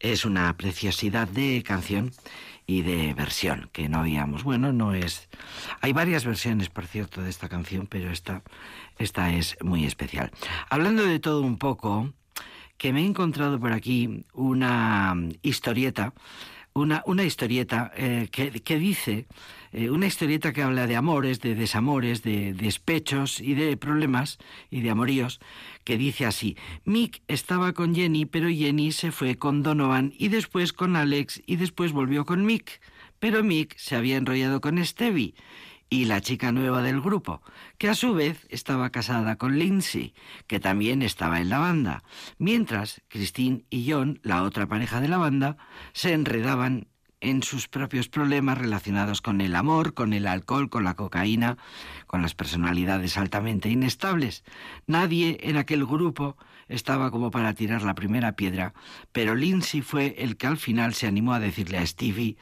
Es 0.00 0.24
una 0.24 0.54
preciosidad 0.56 1.28
de 1.28 1.62
canción 1.62 2.10
y 2.66 2.82
de 2.82 3.14
versión 3.14 3.68
que 3.72 3.88
no 3.88 3.98
habíamos. 4.00 4.44
Bueno, 4.44 4.72
no 4.72 4.94
es. 4.94 5.28
Hay 5.80 5.92
varias 5.92 6.24
versiones, 6.24 6.68
por 6.68 6.86
cierto, 6.86 7.22
de 7.22 7.30
esta 7.30 7.48
canción, 7.48 7.86
pero 7.86 8.10
esta, 8.10 8.42
esta 8.98 9.32
es 9.32 9.56
muy 9.62 9.84
especial. 9.84 10.30
Hablando 10.70 11.04
de 11.04 11.18
todo 11.18 11.42
un 11.42 11.58
poco, 11.58 12.12
que 12.76 12.92
me 12.92 13.02
he 13.02 13.06
encontrado 13.06 13.60
por 13.60 13.72
aquí 13.72 14.24
una 14.32 15.14
historieta, 15.42 16.14
una, 16.72 17.02
una 17.06 17.24
historieta 17.24 17.92
eh, 17.96 18.28
que, 18.32 18.50
que 18.50 18.78
dice 18.78 19.26
eh, 19.72 19.90
una 19.90 20.06
historieta 20.06 20.52
que 20.52 20.62
habla 20.62 20.86
de 20.86 20.96
amores, 20.96 21.40
de 21.40 21.54
desamores, 21.54 22.22
de 22.22 22.52
despechos 22.52 23.40
y 23.40 23.54
de 23.54 23.76
problemas 23.76 24.38
y 24.70 24.82
de 24.82 24.90
amoríos, 24.90 25.40
que 25.84 25.96
dice 25.96 26.26
así, 26.26 26.56
Mick 26.84 27.22
estaba 27.26 27.72
con 27.72 27.94
Jenny, 27.94 28.26
pero 28.26 28.48
Jenny 28.48 28.92
se 28.92 29.12
fue 29.12 29.36
con 29.36 29.62
Donovan 29.62 30.12
y 30.16 30.28
después 30.28 30.72
con 30.72 30.94
Alex 30.96 31.42
y 31.46 31.56
después 31.56 31.92
volvió 31.92 32.24
con 32.26 32.44
Mick, 32.44 32.80
pero 33.18 33.42
Mick 33.42 33.76
se 33.78 33.96
había 33.96 34.16
enrollado 34.16 34.60
con 34.60 34.84
Stevie 34.84 35.34
y 35.92 36.06
la 36.06 36.22
chica 36.22 36.52
nueva 36.52 36.82
del 36.82 37.02
grupo, 37.02 37.42
que 37.76 37.90
a 37.90 37.94
su 37.94 38.14
vez 38.14 38.46
estaba 38.48 38.88
casada 38.88 39.36
con 39.36 39.58
Lindsay, 39.58 40.14
que 40.46 40.58
también 40.58 41.02
estaba 41.02 41.38
en 41.38 41.50
la 41.50 41.58
banda, 41.58 42.02
mientras 42.38 43.02
Christine 43.08 43.64
y 43.68 43.90
John, 43.90 44.18
la 44.22 44.42
otra 44.42 44.66
pareja 44.66 45.02
de 45.02 45.08
la 45.08 45.18
banda, 45.18 45.58
se 45.92 46.14
enredaban 46.14 46.88
en 47.22 47.42
sus 47.42 47.68
propios 47.68 48.08
problemas 48.08 48.58
relacionados 48.58 49.22
con 49.22 49.40
el 49.40 49.54
amor, 49.54 49.94
con 49.94 50.12
el 50.12 50.26
alcohol, 50.26 50.68
con 50.68 50.84
la 50.84 50.94
cocaína, 50.94 51.56
con 52.06 52.20
las 52.20 52.34
personalidades 52.34 53.16
altamente 53.16 53.70
inestables. 53.70 54.44
Nadie 54.86 55.38
en 55.42 55.56
aquel 55.56 55.86
grupo 55.86 56.36
estaba 56.68 57.10
como 57.10 57.30
para 57.30 57.54
tirar 57.54 57.82
la 57.82 57.94
primera 57.94 58.32
piedra, 58.32 58.74
pero 59.12 59.34
Lindsay 59.34 59.80
fue 59.80 60.16
el 60.18 60.36
que 60.36 60.48
al 60.48 60.58
final 60.58 60.94
se 60.94 61.06
animó 61.06 61.32
a 61.32 61.40
decirle 61.40 61.78
a 61.78 61.86
Stevie 61.86 62.36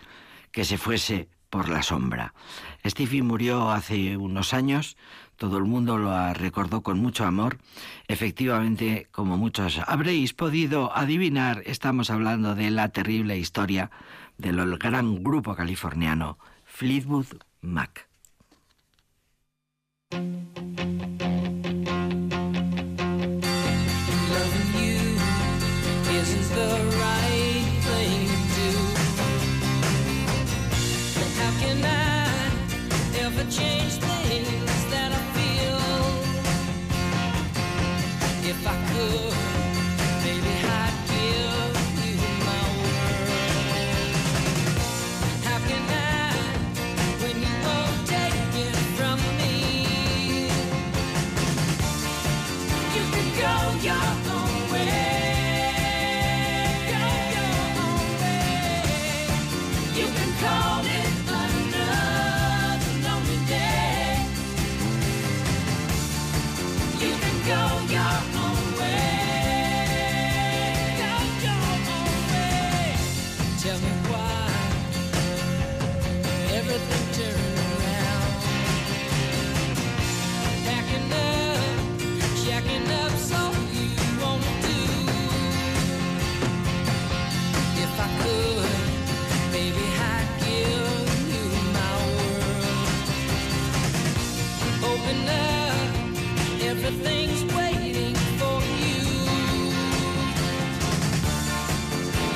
que 0.51 0.65
se 0.65 0.79
fuese 0.79 1.29
por 1.51 1.69
la 1.69 1.83
sombra. 1.83 2.33
Stevie 2.87 3.23
murió 3.23 3.71
hace 3.71 4.17
unos 4.17 4.55
años, 4.55 4.97
todo 5.37 5.59
el 5.59 5.65
mundo 5.65 5.99
lo 5.99 6.33
recordó 6.33 6.83
con 6.83 6.99
mucho 7.01 7.25
amor. 7.25 7.59
Efectivamente, 8.09 9.09
como 9.11 9.37
muchos 9.37 9.81
habréis 9.87 10.33
podido 10.33 10.97
adivinar, 10.97 11.63
estamos 11.67 12.11
hablando 12.11 12.55
de 12.55 12.71
la 12.71 12.89
terrible 12.91 13.37
historia 13.37 13.91
del 14.41 14.77
gran 14.79 15.23
grupo 15.23 15.53
californiano 15.53 16.39
Fleetwood 16.65 17.37
Mac. 17.61 18.09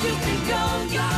You've 0.05 0.21
been 0.21 1.14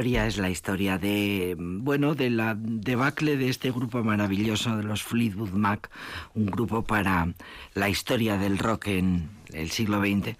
es 0.00 0.38
la 0.38 0.50
historia 0.50 0.98
de, 0.98 1.54
bueno, 1.56 2.16
de 2.16 2.28
la 2.28 2.56
debacle 2.58 3.36
de 3.36 3.48
este 3.48 3.70
grupo 3.70 4.02
maravilloso 4.02 4.76
de 4.76 4.82
los 4.82 5.04
Fleetwood 5.04 5.50
Mac, 5.50 5.88
un 6.34 6.46
grupo 6.46 6.82
para 6.82 7.28
la 7.74 7.88
historia 7.88 8.36
del 8.36 8.58
rock 8.58 8.88
en 8.88 9.30
el 9.52 9.70
siglo 9.70 10.00
XX 10.00 10.36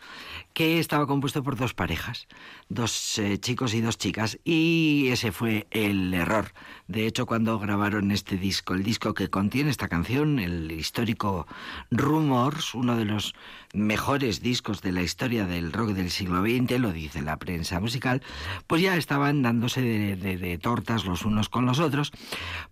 que 0.55 0.79
estaba 0.79 1.09
compuesto 1.09 1.43
por 1.43 1.57
dos 1.57 1.75
parejas, 1.75 2.29
dos 2.69 3.19
eh, 3.19 3.39
chicos 3.39 3.75
y 3.75 3.81
dos 3.81 3.99
chicas, 3.99 4.39
y 4.45 5.09
ese 5.11 5.33
fue 5.33 5.67
el 5.73 6.15
error. 6.15 6.53
De 6.87 7.07
hecho, 7.07 7.27
cuando 7.27 7.59
grabaron 7.59 8.13
este 8.13 8.37
disco, 8.37 8.75
el 8.75 8.85
disco 8.85 9.15
que 9.15 9.29
contiene 9.29 9.71
esta 9.71 9.89
canción, 9.89 10.39
el 10.39 10.71
histórico 10.71 11.49
Rumors, 11.91 12.75
uno 12.75 12.97
de 12.97 13.05
los 13.05 13.35
mejores 13.75 14.43
discos 14.43 14.81
de 14.81 14.93
la 14.93 15.03
historia 15.03 15.45
del 15.45 15.73
rock 15.73 15.91
del 15.91 16.11
siglo 16.13 16.41
XX, 16.43 16.79
lo 16.79 16.93
dice 16.93 17.21
la 17.21 17.37
prensa 17.37 17.81
musical, 17.81 18.23
pues 18.69 18.81
ya 18.81 18.97
estaban 18.97 19.43
dándose 19.43 19.83
de, 19.83 20.59
tortas 20.59 21.05
los 21.05 21.25
unos 21.25 21.49
con 21.49 21.67
los 21.67 21.81
otros, 21.81 22.13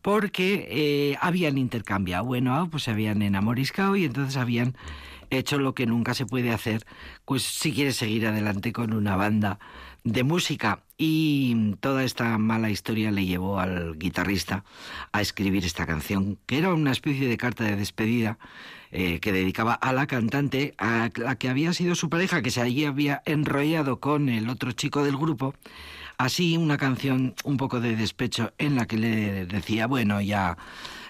porque 0.03 0.68
eh, 0.71 1.18
habían 1.21 1.59
intercambiado, 1.59 2.25
bueno, 2.27 2.68
pues 2.71 2.85
se 2.85 2.92
habían 2.92 3.23
enamoriscado 3.23 3.97
y 3.97 4.05
entonces 4.05 4.37
habían 4.37 4.77
hecho 5.38 5.59
lo 5.59 5.75
que 5.75 5.87
nunca 5.87 6.14
se 6.14 6.27
puede 6.27 6.53
hacer, 6.53 6.85
pues 7.25 7.42
si 7.42 7.73
quieres 7.73 7.97
seguir 7.97 8.27
adelante 8.27 8.73
con 8.73 8.92
una 8.92 9.16
banda 9.16 9.59
de 10.05 10.25
música. 10.25 10.81
Y 10.99 11.75
toda 11.81 12.05
esta 12.05 12.38
mala 12.38 12.71
historia 12.71 13.11
le 13.11 13.27
llevó 13.27 13.59
al 13.59 13.99
guitarrista 13.99 14.64
a 15.11 15.21
escribir 15.21 15.64
esta 15.64 15.87
canción, 15.87 16.38
que 16.47 16.59
era 16.59 16.73
una 16.73 16.92
especie 16.92 17.29
de 17.29 17.37
carta 17.37 17.64
de 17.64 17.77
despedida 17.77 18.38
eh, 18.92 19.18
que 19.21 19.33
dedicaba 19.33 19.75
a 19.75 19.92
la 19.92 20.07
cantante, 20.07 20.75
a 20.79 21.11
la 21.16 21.37
que 21.37 21.49
había 21.49 21.73
sido 21.73 21.95
su 21.95 22.09
pareja, 22.09 22.42
que 22.42 22.51
se 22.51 22.61
allí 22.61 22.85
había 22.85 23.23
enrollado 23.25 24.01
con 24.01 24.29
el 24.29 24.49
otro 24.49 24.73
chico 24.73 25.03
del 25.03 25.16
grupo. 25.16 25.55
Así 26.18 26.57
una 26.57 26.77
canción 26.77 27.35
un 27.42 27.57
poco 27.57 27.81
de 27.81 27.97
despecho 27.97 28.53
en 28.59 28.77
la 28.77 28.87
que 28.87 28.99
le 28.99 29.47
decía, 29.47 29.87
bueno, 29.87 30.21
ya 30.21 30.57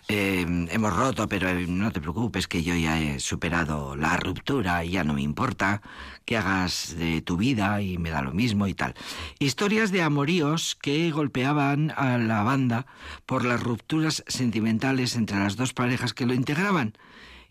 eh, 0.09 0.45
hemos 0.71 0.97
roto, 0.97 1.29
pero 1.29 1.49
eh, 1.49 1.67
no 1.69 1.91
te 1.93 2.01
preocupes 2.01 2.49
que 2.49 2.63
yo 2.63 2.75
ya 2.75 3.01
he 3.01 3.21
superado 3.21 3.97
la 3.97 4.17
ruptura 4.17 4.85
y 4.85 4.91
ya 4.91 5.05
no 5.05 5.15
me 5.15 5.23
importa 5.23 5.81
que 6.25 6.37
hagas 6.37 6.97
de 6.99 7.23
tu 7.23 7.37
vida 7.37 7.81
y 7.83 7.99
me 7.99 8.11
da 8.11 8.23
lo 8.23 8.33
mismo 8.33 8.67
y 8.67 8.75
tal. 8.75 8.95
Historias 9.39 9.93
de 9.93 10.03
amoríos 10.03 10.77
que 10.81 11.11
golpeaban 11.11 11.93
a 11.97 12.19
la 12.19 12.43
banda 12.43 12.87
por 13.27 13.45
las 13.45 13.63
rupturas 13.63 14.25
sentimentales 14.27 15.17
entre 15.17 15.39
las 15.39 15.57
dos 15.57 15.73
parejas 15.73 16.15
que 16.15 16.27
lo 16.27 16.35
integraban. 16.35 16.95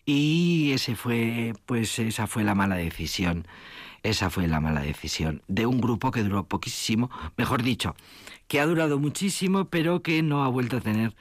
Y 0.04 0.72
ese 0.72 0.96
fue, 0.96 1.54
pues 1.66 1.98
esa 1.98 2.26
fue 2.26 2.44
la 2.44 2.54
mala 2.54 2.76
decisión. 2.76 3.46
Esa 4.02 4.30
fue 4.30 4.48
la 4.48 4.60
mala 4.60 4.80
decisión 4.80 5.42
de 5.46 5.64
un 5.64 5.80
grupo 5.80 6.10
que 6.10 6.24
duró 6.24 6.44
poquísimo, 6.44 7.08
mejor 7.36 7.62
dicho, 7.62 7.94
que 8.48 8.58
ha 8.58 8.66
durado 8.66 8.98
muchísimo, 8.98 9.66
pero 9.66 10.02
que 10.02 10.22
no 10.22 10.42
ha 10.42 10.48
vuelto 10.48 10.78
a 10.78 10.80
tener 10.80 11.14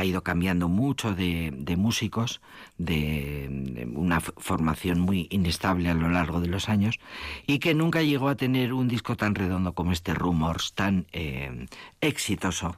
ha 0.00 0.04
ido 0.04 0.22
cambiando 0.22 0.68
mucho 0.68 1.14
de, 1.14 1.52
músicos, 1.76 2.40
de, 2.78 3.86
una 3.94 4.20
formación 4.20 5.00
muy 5.00 5.28
inestable 5.30 5.90
a 5.90 5.94
lo 5.94 6.08
largo 6.08 6.40
de 6.40 6.48
los 6.48 6.68
años 6.68 6.98
y 7.46 7.58
que 7.58 7.74
nunca 7.74 8.02
llegó 8.02 8.28
a 8.28 8.34
tener 8.34 8.72
un 8.72 8.88
disco 8.88 9.16
tan 9.16 9.34
redondo 9.34 9.72
como 9.72 9.92
este 9.92 10.14
Rumors, 10.14 10.72
tan 10.74 11.06
eh, 11.12 11.66
exitoso 12.00 12.76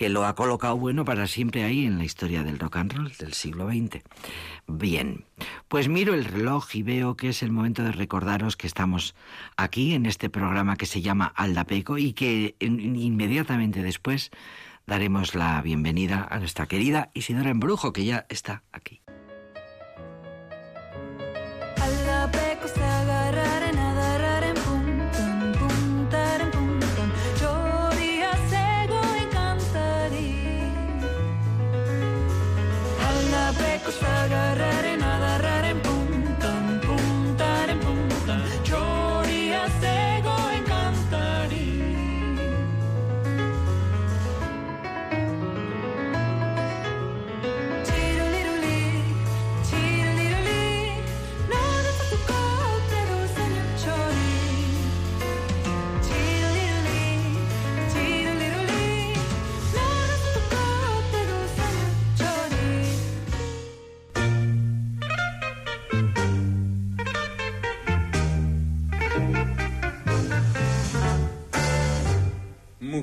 que 0.00 0.08
lo 0.08 0.24
ha 0.24 0.34
colocado 0.34 0.78
bueno 0.78 1.04
para 1.04 1.26
siempre 1.26 1.62
ahí 1.62 1.84
en 1.84 1.98
la 1.98 2.04
historia 2.04 2.42
del 2.42 2.58
rock 2.58 2.76
and 2.76 2.92
roll 2.92 3.12
del 3.18 3.34
siglo 3.34 3.68
XX. 3.68 4.02
Bien, 4.66 5.26
pues 5.68 5.88
miro 5.88 6.14
el 6.14 6.24
reloj 6.24 6.74
y 6.74 6.82
veo 6.82 7.16
que 7.16 7.28
es 7.28 7.42
el 7.42 7.52
momento 7.52 7.82
de 7.82 7.92
recordaros 7.92 8.56
que 8.56 8.66
estamos 8.66 9.14
aquí 9.58 9.92
en 9.92 10.06
este 10.06 10.30
programa 10.30 10.76
que 10.76 10.86
se 10.86 11.02
llama 11.02 11.32
Aldapeco 11.36 11.98
y 11.98 12.14
que 12.14 12.54
inmediatamente 12.60 13.82
después 13.82 14.30
daremos 14.90 15.36
la 15.36 15.62
bienvenida 15.62 16.26
a 16.28 16.40
nuestra 16.40 16.66
querida 16.66 17.10
Isidora 17.14 17.50
Embrujo, 17.50 17.92
que 17.92 18.04
ya 18.04 18.26
está 18.28 18.64
aquí. 18.72 19.02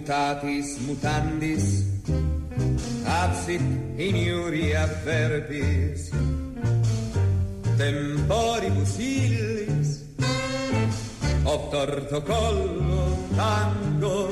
Mutatis 0.08 0.80
mutandis, 0.88 1.84
absit 3.04 3.62
iniuria 4.00 4.88
verbis, 5.04 6.12
temporibus 7.76 9.00
illis, 9.00 9.90
obtorto 11.44 12.22
collo 12.24 13.04
tango, 13.36 14.32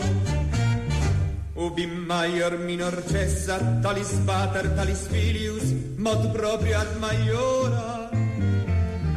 ubi 1.55 1.85
maior 2.07 2.57
minor 2.59 3.03
cessa, 3.11 3.59
talis 3.83 4.15
pater, 4.25 4.71
talis 4.77 5.07
filius, 5.11 5.75
mod 5.97 6.31
proprio 6.31 6.79
ad 6.79 6.95
maiora, 7.03 8.09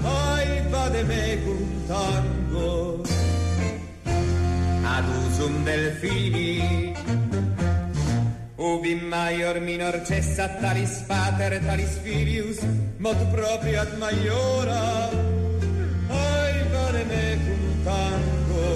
ai 0.03 0.67
vade 0.71 1.05
mecum 1.05 1.63
tango, 1.87 2.99
ad 4.97 5.07
usum 5.23 5.65
delfini, 5.65 6.93
ubi 8.57 8.95
maior 8.95 9.61
minor 9.61 9.97
cessa, 10.09 10.47
talis 10.61 11.05
pater, 11.09 11.53
talis 11.67 11.95
filius, 12.03 12.59
mod 12.99 13.19
proprio 13.35 13.81
ad 13.81 13.93
maiora, 14.03 14.85
ai 16.09 16.57
vade 16.73 17.05
mecum 17.13 17.63
tango, 17.85 18.69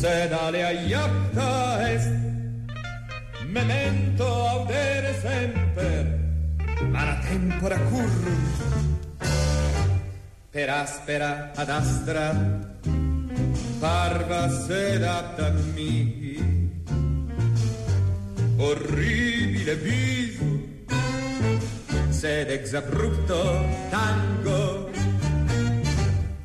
sed 0.00 0.32
alea 0.32 0.70
iapta 0.70 1.52
est, 1.92 2.12
memento 3.56 4.26
audere 4.54 5.12
semper, 5.24 6.04
mala 6.94 7.16
tempora 7.28 7.78
currunt, 7.88 8.56
per 10.50 10.68
aspera 10.70 11.52
ad 11.54 11.68
astra, 11.68 12.26
parva 13.80 14.48
sed 14.48 15.02
apta 15.02 15.50
mihi, 15.74 16.38
orribile 18.58 19.74
viso, 19.76 20.44
sed 22.10 22.50
ex 22.50 22.74
abrupto 22.74 23.42
tango, 23.90 24.90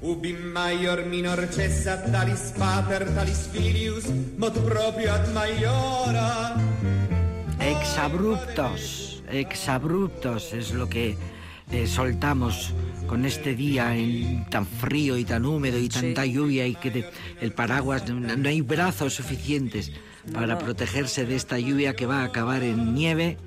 ubi 0.01 0.33
maior 0.33 1.05
minor 1.05 1.47
cessa 1.49 1.97
talis 2.11 2.51
pater 2.57 3.07
talis 3.15 3.47
filius, 3.51 4.05
mod 4.37 4.57
proprio 4.65 5.13
ad 5.13 5.27
maiora. 5.33 6.55
Exabruptos, 7.59 9.23
exabruptos 9.29 10.53
es 10.53 10.73
lo 10.73 10.89
que 10.89 11.15
eh, 11.71 11.87
soltamos 11.87 12.73
con 13.11 13.25
este 13.25 13.55
día 13.55 13.93
en- 13.97 14.45
tan 14.49 14.65
frío 14.65 15.17
y 15.17 15.25
tan 15.25 15.45
húmedo 15.45 15.77
y 15.77 15.89
tanta 15.89 16.25
lluvia 16.25 16.65
y 16.65 16.75
que 16.75 17.03
el 17.41 17.51
paraguas 17.51 18.07
no, 18.09 18.21
no 18.37 18.47
hay 18.47 18.61
brazos 18.61 19.15
suficientes 19.15 19.91
para 20.31 20.57
protegerse 20.57 21.25
de 21.25 21.35
esta 21.35 21.59
lluvia 21.59 21.93
que 21.93 22.05
va 22.05 22.21
a 22.21 22.23
acabar 22.23 22.63
en 22.63 22.93
nieve 22.93 23.37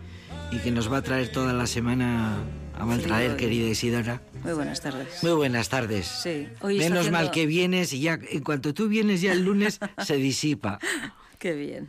y 0.53 0.59
que 0.59 0.71
nos 0.71 0.93
va 0.93 0.99
a 0.99 1.03
traer 1.03 1.33
toda 1.33 1.55
la 1.55 1.67
semana 1.67 2.37
a 2.79 2.85
maltraer, 2.85 3.33
y- 3.33 3.37
querida 3.39 3.67
Isidora. 3.71 4.21
Muy 4.43 4.53
buenas 4.53 4.83
tardes. 4.83 5.23
Muy 5.23 5.33
buenas 5.33 5.71
tardes. 5.71 6.09
Sí, 6.09 6.47
hoy 6.61 6.77
Menos 6.77 7.07
mal 7.07 7.15
haciendo- 7.29 7.31
que 7.33 7.47
vienes 7.47 7.95
y 7.95 8.01
ya 8.01 8.19
en 8.31 8.43
cuanto 8.43 8.75
tú 8.75 8.87
vienes 8.89 9.23
ya 9.23 9.33
el 9.33 9.45
lunes 9.47 9.81
se 10.05 10.17
disipa. 10.17 10.79
Qué 11.39 11.55
bien. 11.55 11.89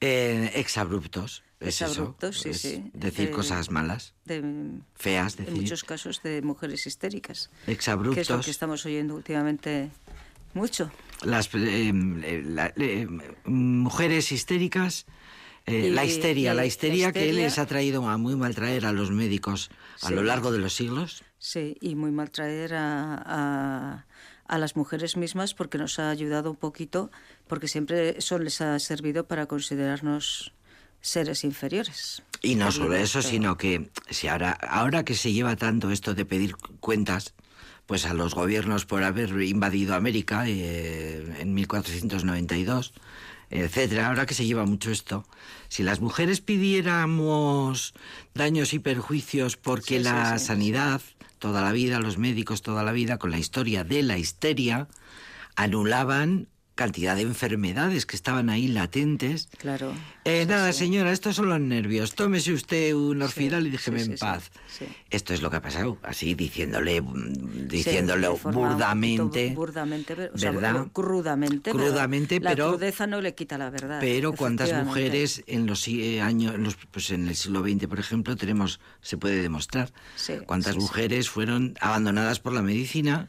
Eh, 0.00 0.52
exabruptos. 0.54 1.42
Es 1.62 1.80
Exabruptos, 1.80 2.34
eso, 2.36 2.42
sí, 2.42 2.48
es 2.50 2.60
sí. 2.60 2.90
Decir 2.94 3.28
Eh, 3.28 3.30
cosas 3.30 3.70
malas, 3.70 4.14
De, 4.24 4.42
feas, 4.94 5.38
en 5.38 5.44
decir. 5.46 5.60
muchos 5.60 5.84
casos 5.84 6.22
de 6.22 6.42
mujeres 6.42 6.86
histéricas. 6.86 7.50
Exabruptos. 7.66 8.14
Que 8.14 8.20
es 8.22 8.30
lo 8.30 8.40
que 8.40 8.50
estamos 8.50 8.84
oyendo 8.86 9.14
últimamente 9.14 9.90
mucho. 10.54 10.90
Las 11.22 11.46
eh, 11.54 11.92
eh, 12.24 12.42
la- 12.44 12.72
eh, 12.76 13.06
mujeres 13.44 14.32
histéricas. 14.32 15.06
eh, 15.64 15.86
Y- 15.86 15.90
la 15.90 16.04
histeria, 16.04 16.54
la 16.54 16.66
histeria 16.66 17.12
que 17.12 17.32
les 17.32 17.56
ha 17.58 17.66
traído 17.66 18.08
a 18.08 18.16
muy 18.18 18.34
mal 18.34 18.52
traer 18.52 18.84
a 18.84 18.90
los 18.92 19.12
médicos 19.12 19.70
a 20.02 20.08
Sí. 20.08 20.14
lo 20.14 20.24
largo 20.24 20.50
de 20.50 20.58
los 20.58 20.74
siglos. 20.74 21.22
Sí, 21.38 21.76
y 21.80 21.94
muy 21.94 22.10
mal 22.10 22.32
traer 22.32 22.74
a, 22.74 23.14
a, 23.24 24.06
a 24.48 24.58
las 24.58 24.74
mujeres 24.74 25.16
mismas 25.16 25.54
porque 25.54 25.78
nos 25.78 26.00
ha 26.00 26.10
ayudado 26.10 26.50
un 26.50 26.56
poquito, 26.56 27.12
porque 27.46 27.68
siempre 27.68 28.18
eso 28.18 28.40
les 28.40 28.60
ha 28.60 28.76
servido 28.80 29.28
para 29.28 29.46
considerarnos 29.46 30.52
seres 31.02 31.44
inferiores. 31.44 32.22
Y 32.40 32.54
no 32.54 32.72
solo 32.72 32.90
lo 32.90 32.96
eso, 32.96 33.20
sino 33.20 33.56
que 33.56 33.90
si 34.08 34.28
ahora, 34.28 34.52
ahora 34.52 35.04
que 35.04 35.14
se 35.14 35.32
lleva 35.32 35.56
tanto 35.56 35.90
esto 35.90 36.14
de 36.14 36.24
pedir 36.24 36.56
cuentas, 36.80 37.34
pues 37.86 38.06
a 38.06 38.14
los 38.14 38.34
gobiernos 38.34 38.86
por 38.86 39.02
haber 39.02 39.30
invadido 39.42 39.94
América 39.94 40.44
eh, 40.48 41.36
en 41.40 41.52
1492, 41.54 42.94
etcétera, 43.50 44.08
ahora 44.08 44.24
que 44.24 44.34
se 44.34 44.46
lleva 44.46 44.64
mucho 44.64 44.90
esto, 44.90 45.26
si 45.68 45.82
las 45.82 46.00
mujeres 46.00 46.40
pidiéramos 46.40 47.92
daños 48.34 48.72
y 48.72 48.78
perjuicios 48.78 49.56
porque 49.56 49.98
Sí, 49.98 50.04
la 50.04 50.38
sí, 50.38 50.46
sanidad, 50.46 51.02
toda 51.38 51.60
la 51.60 51.72
vida, 51.72 52.00
los 52.00 52.18
médicos 52.18 52.62
toda 52.62 52.82
la 52.82 52.92
vida, 52.92 53.18
con 53.18 53.30
la 53.30 53.38
historia 53.38 53.84
de 53.84 54.02
la 54.02 54.16
histeria, 54.16 54.88
anulaban 55.54 56.48
cantidad 56.82 57.14
de 57.14 57.22
enfermedades 57.22 58.06
que 58.06 58.16
estaban 58.16 58.50
ahí 58.50 58.66
latentes. 58.66 59.48
Claro. 59.58 59.92
Eh, 60.24 60.40
Sí, 60.42 60.48
nada, 60.48 60.72
sí. 60.72 60.78
señora, 60.80 61.12
estos 61.12 61.36
son 61.36 61.48
los 61.48 61.60
nervios. 61.60 62.14
Tómese 62.16 62.52
usted 62.52 62.92
un 62.94 63.22
orfidal 63.22 63.66
y 63.66 63.70
déjeme 63.70 64.02
en 64.02 64.16
paz. 64.18 64.50
Esto 65.10 65.32
es 65.32 65.42
lo 65.42 65.50
que 65.50 65.56
ha 65.58 65.62
pasado, 65.62 65.98
así 66.02 66.34
diciéndole, 66.34 67.00
mm, 67.00 67.04
un 68.44 68.52
burdamente. 68.52 69.52
Burdamente, 69.54 70.16
pero- 70.16 70.34
o 70.34 70.38
sea, 70.38 70.50
¿verdad? 70.50 70.86
crudamente. 70.92 71.70
pero 71.72 71.84
Crudamente, 71.86 72.40
la 72.40 72.54
crudeza 72.56 73.06
no 73.06 73.20
le 73.20 73.34
quita 73.34 73.58
la 73.58 73.70
verdad. 73.70 73.98
Pero 74.00 74.32
cuántas 74.32 74.72
mujeres 74.84 75.44
en 75.46 75.66
los 75.66 75.86
eh, 75.86 76.20
años, 76.20 76.54
en 76.54 76.64
los- 76.64 76.76
pues 76.90 77.10
en 77.10 77.28
el 77.28 77.36
siglo 77.36 77.62
XX, 77.62 77.86
por 77.86 78.00
ejemplo, 78.00 78.34
tenemos, 78.36 78.80
se 79.00 79.16
puede 79.16 79.40
demostrar, 79.40 79.92
cuántas 80.46 80.76
mujeres 80.76 81.28
fueron 81.30 81.74
abandonadas 81.80 82.40
por 82.40 82.52
la 82.52 82.62
medicina, 82.62 83.28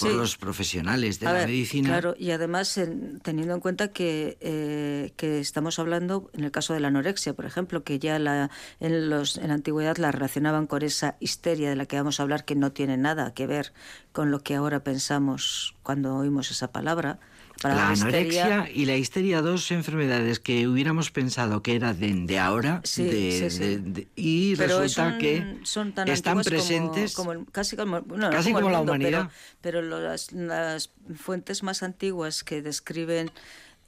por 0.00 0.10
Sí. 0.10 0.16
los 0.16 0.36
profesionales 0.36 1.20
de 1.20 1.26
A 1.28 1.32
la 1.32 1.38
ver, 1.40 1.48
medicina. 1.48 1.88
Claro, 1.88 2.16
y 2.18 2.32
además 2.32 2.76
en- 2.78 3.20
teniendo 3.20 3.54
en 3.54 3.60
cuenta 3.60 3.88
que, 3.88 4.36
eh, 4.40 5.12
que 5.16 5.38
estamos 5.40 5.78
hablando, 5.78 6.30
en 6.32 6.42
el 6.44 6.50
caso 6.50 6.74
de 6.74 6.80
la 6.80 6.88
anorexia, 6.88 7.32
por 7.34 7.44
ejemplo, 7.44 7.84
que 7.84 7.98
ya 7.98 8.18
la, 8.18 8.50
en, 8.80 9.08
los, 9.08 9.36
en 9.36 9.48
la 9.48 9.54
antigüedad 9.54 9.96
la 9.98 10.10
relacionaban 10.10 10.66
con 10.66 10.82
esa 10.82 11.16
histeria 11.20 11.70
de 11.70 11.76
la 11.76 11.86
que 11.86 11.96
vamos 11.96 12.18
a 12.18 12.24
hablar, 12.24 12.44
que 12.44 12.56
no 12.56 12.72
tiene 12.72 12.96
nada 12.96 13.34
que 13.34 13.46
ver 13.46 13.72
con 14.12 14.30
lo 14.30 14.40
que 14.40 14.56
ahora 14.56 14.82
pensamos 14.82 15.74
cuando 15.82 16.16
oímos 16.16 16.50
esa 16.50 16.72
palabra. 16.72 17.18
Para 17.62 17.74
la 17.76 17.88
anorexia 17.90 18.68
y 18.72 18.84
la 18.84 18.96
histeria, 18.96 19.40
dos 19.40 19.70
enfermedades 19.70 20.38
que 20.38 20.68
hubiéramos 20.68 21.10
pensado 21.10 21.62
que 21.62 21.76
eran 21.76 21.98
de, 21.98 22.12
de 22.12 22.38
ahora, 22.38 22.80
Sí, 22.84 23.04
de- 23.04 23.48
sí, 23.48 23.50
sí. 23.50 23.58
de- 23.60 23.78
de- 23.78 24.08
y 24.16 24.56
pero 24.56 24.80
resulta 24.80 25.10
son, 25.12 25.18
que 25.18 25.58
son 25.62 25.92
tan 25.94 26.08
están 26.08 26.34
como- 26.34 26.44
presentes. 26.44 27.14
como, 27.14 27.44
casi 27.46 27.76
como, 27.76 28.02
bueno, 28.02 28.28
casi 28.30 28.52
la 28.52 28.80
humanidad. 28.80 29.30
pero, 29.62 29.80
pero 29.80 30.00
las, 30.00 30.32
las 30.32 30.90
fuentes 31.16 31.62
más 31.62 31.82
antiguas 31.82 32.44
que 32.44 32.60
describen 32.60 33.30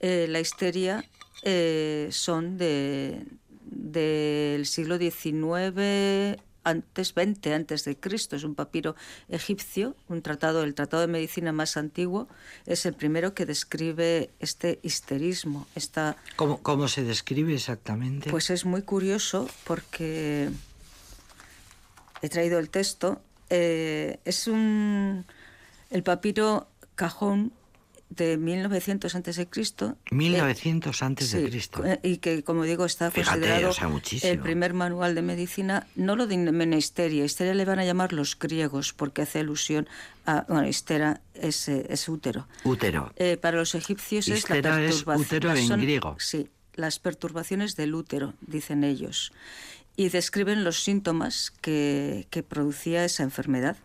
eh, 0.00 0.26
la 0.28 0.40
histeria 0.40 1.04
eh, 1.42 2.08
son 2.12 2.56
de 2.56 3.24
del 3.68 4.64
siglo 4.66 4.96
XIX 4.96 6.38
antes 6.66 7.14
20 7.14 7.54
antes 7.54 7.84
de 7.84 7.96
Cristo 7.96 8.36
es 8.36 8.44
un 8.44 8.54
papiro 8.54 8.96
egipcio 9.28 9.96
un 10.08 10.20
tratado 10.20 10.62
el 10.62 10.74
tratado 10.74 11.00
de 11.00 11.06
medicina 11.06 11.52
más 11.52 11.76
antiguo 11.76 12.28
es 12.66 12.84
el 12.84 12.94
primero 12.94 13.32
que 13.32 13.46
describe 13.46 14.30
este 14.40 14.80
histerismo 14.82 15.66
esta 15.74 16.16
¿Cómo, 16.36 16.62
cómo 16.62 16.88
se 16.88 17.04
describe 17.04 17.54
exactamente? 17.54 18.30
pues 18.30 18.50
es 18.50 18.64
muy 18.64 18.82
curioso 18.82 19.48
porque 19.64 20.50
he 22.22 22.28
traído 22.28 22.58
el 22.58 22.70
texto. 22.70 23.20
Eh, 23.50 24.18
es 24.24 24.46
un 24.46 25.24
el 25.90 26.02
papiro 26.02 26.68
cajón 26.94 27.52
de 28.08 28.36
1900 28.36 29.14
antes 29.16 29.36
de 29.36 29.46
Cristo. 29.48 29.96
1900 30.12 31.02
antes 31.02 31.32
de 31.32 31.48
Cristo. 31.48 31.84
eh, 31.84 31.98
y 32.02 32.18
que 32.18 32.44
como 32.44 32.62
digo 32.64 32.84
está 32.84 33.10
Fíjate, 33.10 33.40
considerado 33.40 33.70
o 33.70 33.72
sea, 33.72 33.88
muchísimo. 33.88 34.32
el 34.32 34.38
primer 34.38 34.74
manual 34.74 35.14
de 35.14 35.22
medicina 35.22 35.86
no 35.96 36.14
lo 36.16 36.26
de 36.26 36.36
histeria 36.76 37.24
histeria 37.24 37.54
le 37.54 37.64
van 37.64 37.78
a 37.80 37.84
llamar 37.84 38.12
los 38.12 38.38
griegos 38.38 38.92
porque 38.92 39.22
hace 39.22 39.40
alusión 39.40 39.88
a 40.24 40.44
bueno 40.48 40.68
histera 40.68 41.20
es, 41.34 41.68
eh, 41.68 41.86
es 41.88 42.08
útero 42.08 42.46
Útero. 42.64 43.12
eh, 43.16 43.36
para 43.36 43.56
los 43.58 43.74
egipcios 43.74 44.28
es 44.28 44.48
la 44.48 44.56
es 44.56 44.62
perturbación. 44.62 45.20
útero 45.26 45.52
en 45.54 45.66
son- 45.68 45.80
griego. 45.80 46.16
Sí, 46.20 46.48
las 46.74 46.98
perturbaciones 46.98 47.74
del 47.74 47.94
útero, 47.94 48.34
dicen 48.40 48.84
ellos. 48.84 49.32
Y 49.96 50.10
describen 50.10 50.62
los 50.62 50.80
síntomas 50.84 51.52
que, 51.62 52.26
que 52.30 52.42
producía 52.42 53.04
esa 53.04 53.22
enfermedad. 53.22 53.78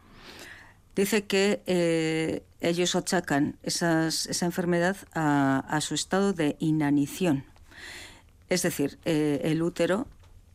Dice 0.95 1.23
que 1.23 1.61
eh, 1.67 2.43
ellos 2.59 2.95
achacan 2.95 3.57
esa 3.63 4.09
enfermedad 4.41 4.97
a, 5.13 5.59
a 5.59 5.81
su 5.81 5.95
estado 5.95 6.33
de 6.33 6.57
inanición. 6.59 7.45
Es 8.49 8.63
decir, 8.63 8.99
eh, 9.05 9.39
el 9.45 9.61
útero 9.61 10.07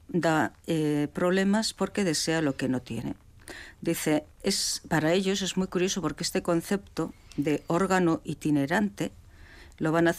da 0.09 0.53
eh, 0.67 1.09
problemas 1.13 1.73
porque 1.73 2.05
desea 2.05 2.43
lo 2.43 2.57
que 2.57 2.69
no 2.69 2.81
tiene. 2.81 3.15
Dice, 3.81 4.25
es, 4.43 4.83
para 4.89 5.13
ellos 5.13 5.41
es 5.41 5.57
muy 5.57 5.67
curioso 5.67 6.03
porque 6.03 6.23
este 6.25 6.43
concepto 6.43 7.15
de 7.37 7.63
órgano 7.67 8.21
itinerante 8.25 9.13
lo 9.79 9.93
van 9.93 10.09
a, 10.09 10.15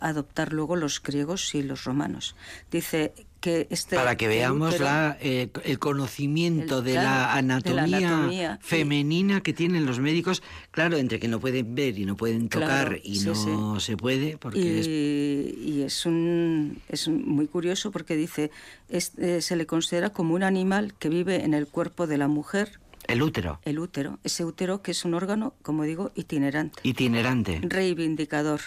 adoptar 0.00 0.52
luego 0.52 0.76
los 0.76 1.02
griegos 1.02 1.54
y 1.54 1.62
los 1.62 1.84
romanos. 1.84 2.36
Dice 2.70 3.12
que 3.40 3.68
este 3.70 3.94
para 3.94 4.16
que 4.16 4.26
veamos 4.26 4.80
la, 4.80 5.16
eh, 5.20 5.50
el 5.64 5.78
conocimiento 5.78 6.82
de, 6.82 6.94
la 6.94 7.34
anatomía 7.34 8.58
femenina 8.60 9.42
que 9.42 9.52
tienen 9.52 9.86
los 9.86 10.00
médicos 10.00 10.42
claro 10.72 10.96
entre 10.96 11.20
que 11.20 11.28
no 11.28 11.38
pueden 11.38 11.74
ver 11.74 11.96
y 11.98 12.04
no 12.04 12.16
pueden 12.16 12.48
tocar 12.48 12.98
y 13.02 13.20
no 13.20 13.78
se 13.78 13.96
puede 13.96 14.38
porque 14.38 14.58
y 14.58 15.82
es... 15.82 16.04
un 16.04 16.80
es 16.88 17.06
muy 17.06 17.46
curioso 17.46 17.92
porque 17.92 18.16
dice 18.16 18.50
eh, 18.88 19.40
se 19.40 19.56
le 19.56 19.66
considera 19.66 20.10
como 20.10 20.34
un 20.34 20.42
animal 20.42 20.94
que 20.98 21.08
vive 21.08 21.44
en 21.44 21.54
el 21.54 21.68
cuerpo 21.68 22.08
de 22.08 22.18
la 22.18 22.26
mujer 22.26 22.80
el 23.06 23.22
útero. 23.22 23.58
El 23.64 23.78
útero. 23.78 24.18
Ese 24.22 24.44
útero 24.44 24.82
que 24.82 24.90
es 24.90 25.06
un 25.06 25.14
órgano, 25.14 25.54
como 25.62 25.84
digo, 25.84 26.12
itinerante. 26.14 26.78
Itinerante. 26.82 27.58
Reivindicador, 27.62 28.60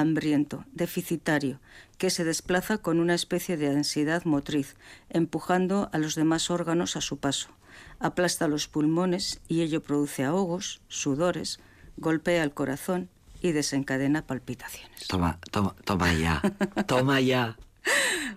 hambriento, 0.00 0.64
deficitario, 0.72 1.60
que 1.98 2.10
se 2.10 2.24
desplaza 2.24 2.78
con 2.78 3.00
una 3.00 3.14
especie 3.14 3.56
de 3.56 3.68
ansiedad 3.68 4.24
motriz, 4.24 4.76
empujando 5.08 5.88
a 5.92 5.98
los 5.98 6.14
demás 6.14 6.50
órganos 6.50 6.96
a 6.96 7.00
su 7.00 7.18
paso. 7.18 7.48
Aplasta 7.98 8.48
los 8.48 8.68
pulmones 8.68 9.40
y 9.48 9.62
ello 9.62 9.82
produce 9.82 10.24
ahogos, 10.24 10.80
sudores, 10.88 11.60
golpea 11.96 12.42
el 12.42 12.52
corazón 12.52 13.08
y 13.40 13.52
desencadena 13.52 14.26
palpitaciones. 14.26 15.06
Toma, 15.08 15.38
toma, 15.50 15.74
toma 15.84 16.12
ya, 16.12 16.42
toma 16.86 17.20
ya. 17.20 17.56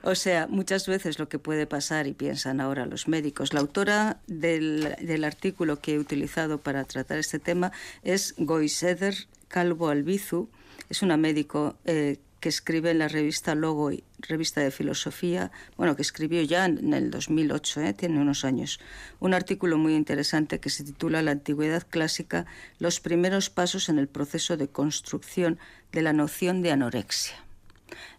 O 0.03 0.15
sea, 0.15 0.47
muchas 0.47 0.87
veces 0.87 1.19
lo 1.19 1.27
que 1.27 1.39
puede 1.39 1.67
pasar, 1.67 2.07
y 2.07 2.13
piensan 2.13 2.61
ahora 2.61 2.85
los 2.85 3.07
médicos, 3.07 3.53
la 3.53 3.59
autora 3.59 4.19
del, 4.27 5.23
artículo 5.23 5.79
que 5.79 5.95
he 5.95 5.99
utilizado 5.99 6.59
para 6.59 6.83
tratar 6.85 7.17
este 7.17 7.39
tema 7.39 7.71
es 8.03 8.35
Goiseder 8.37 9.15
Calvo 9.47 9.89
Albizu, 9.89 10.49
es 10.89 11.01
una 11.01 11.17
médico 11.17 11.75
eh, 11.85 12.19
que 12.39 12.49
escribe 12.49 12.91
en 12.91 12.99
la 12.99 13.07
revista 13.07 13.55
Logo, 13.55 13.91
revista 14.19 14.61
de 14.61 14.71
filosofía, 14.71 15.51
bueno, 15.75 15.95
que 15.95 16.01
escribió 16.01 16.41
ya 16.41 16.65
en 16.65 16.93
el 16.93 17.11
2008, 17.11 17.81
eh, 17.81 17.93
tiene 17.93 18.19
unos 18.19 18.45
años, 18.45 18.79
un 19.19 19.33
artículo 19.33 19.77
muy 19.77 19.95
interesante 19.95 20.59
que 20.59 20.69
se 20.69 20.83
titula 20.83 21.21
La 21.21 21.31
Antigüedad 21.31 21.85
Clásica, 21.89 22.45
los 22.79 22.99
primeros 22.99 23.49
pasos 23.49 23.89
en 23.89 23.99
el 23.99 24.07
proceso 24.07 24.57
de 24.57 24.69
construcción 24.69 25.59
de 25.91 26.01
la 26.01 26.13
noción 26.13 26.61
de 26.61 26.71
anorexia. 26.71 27.35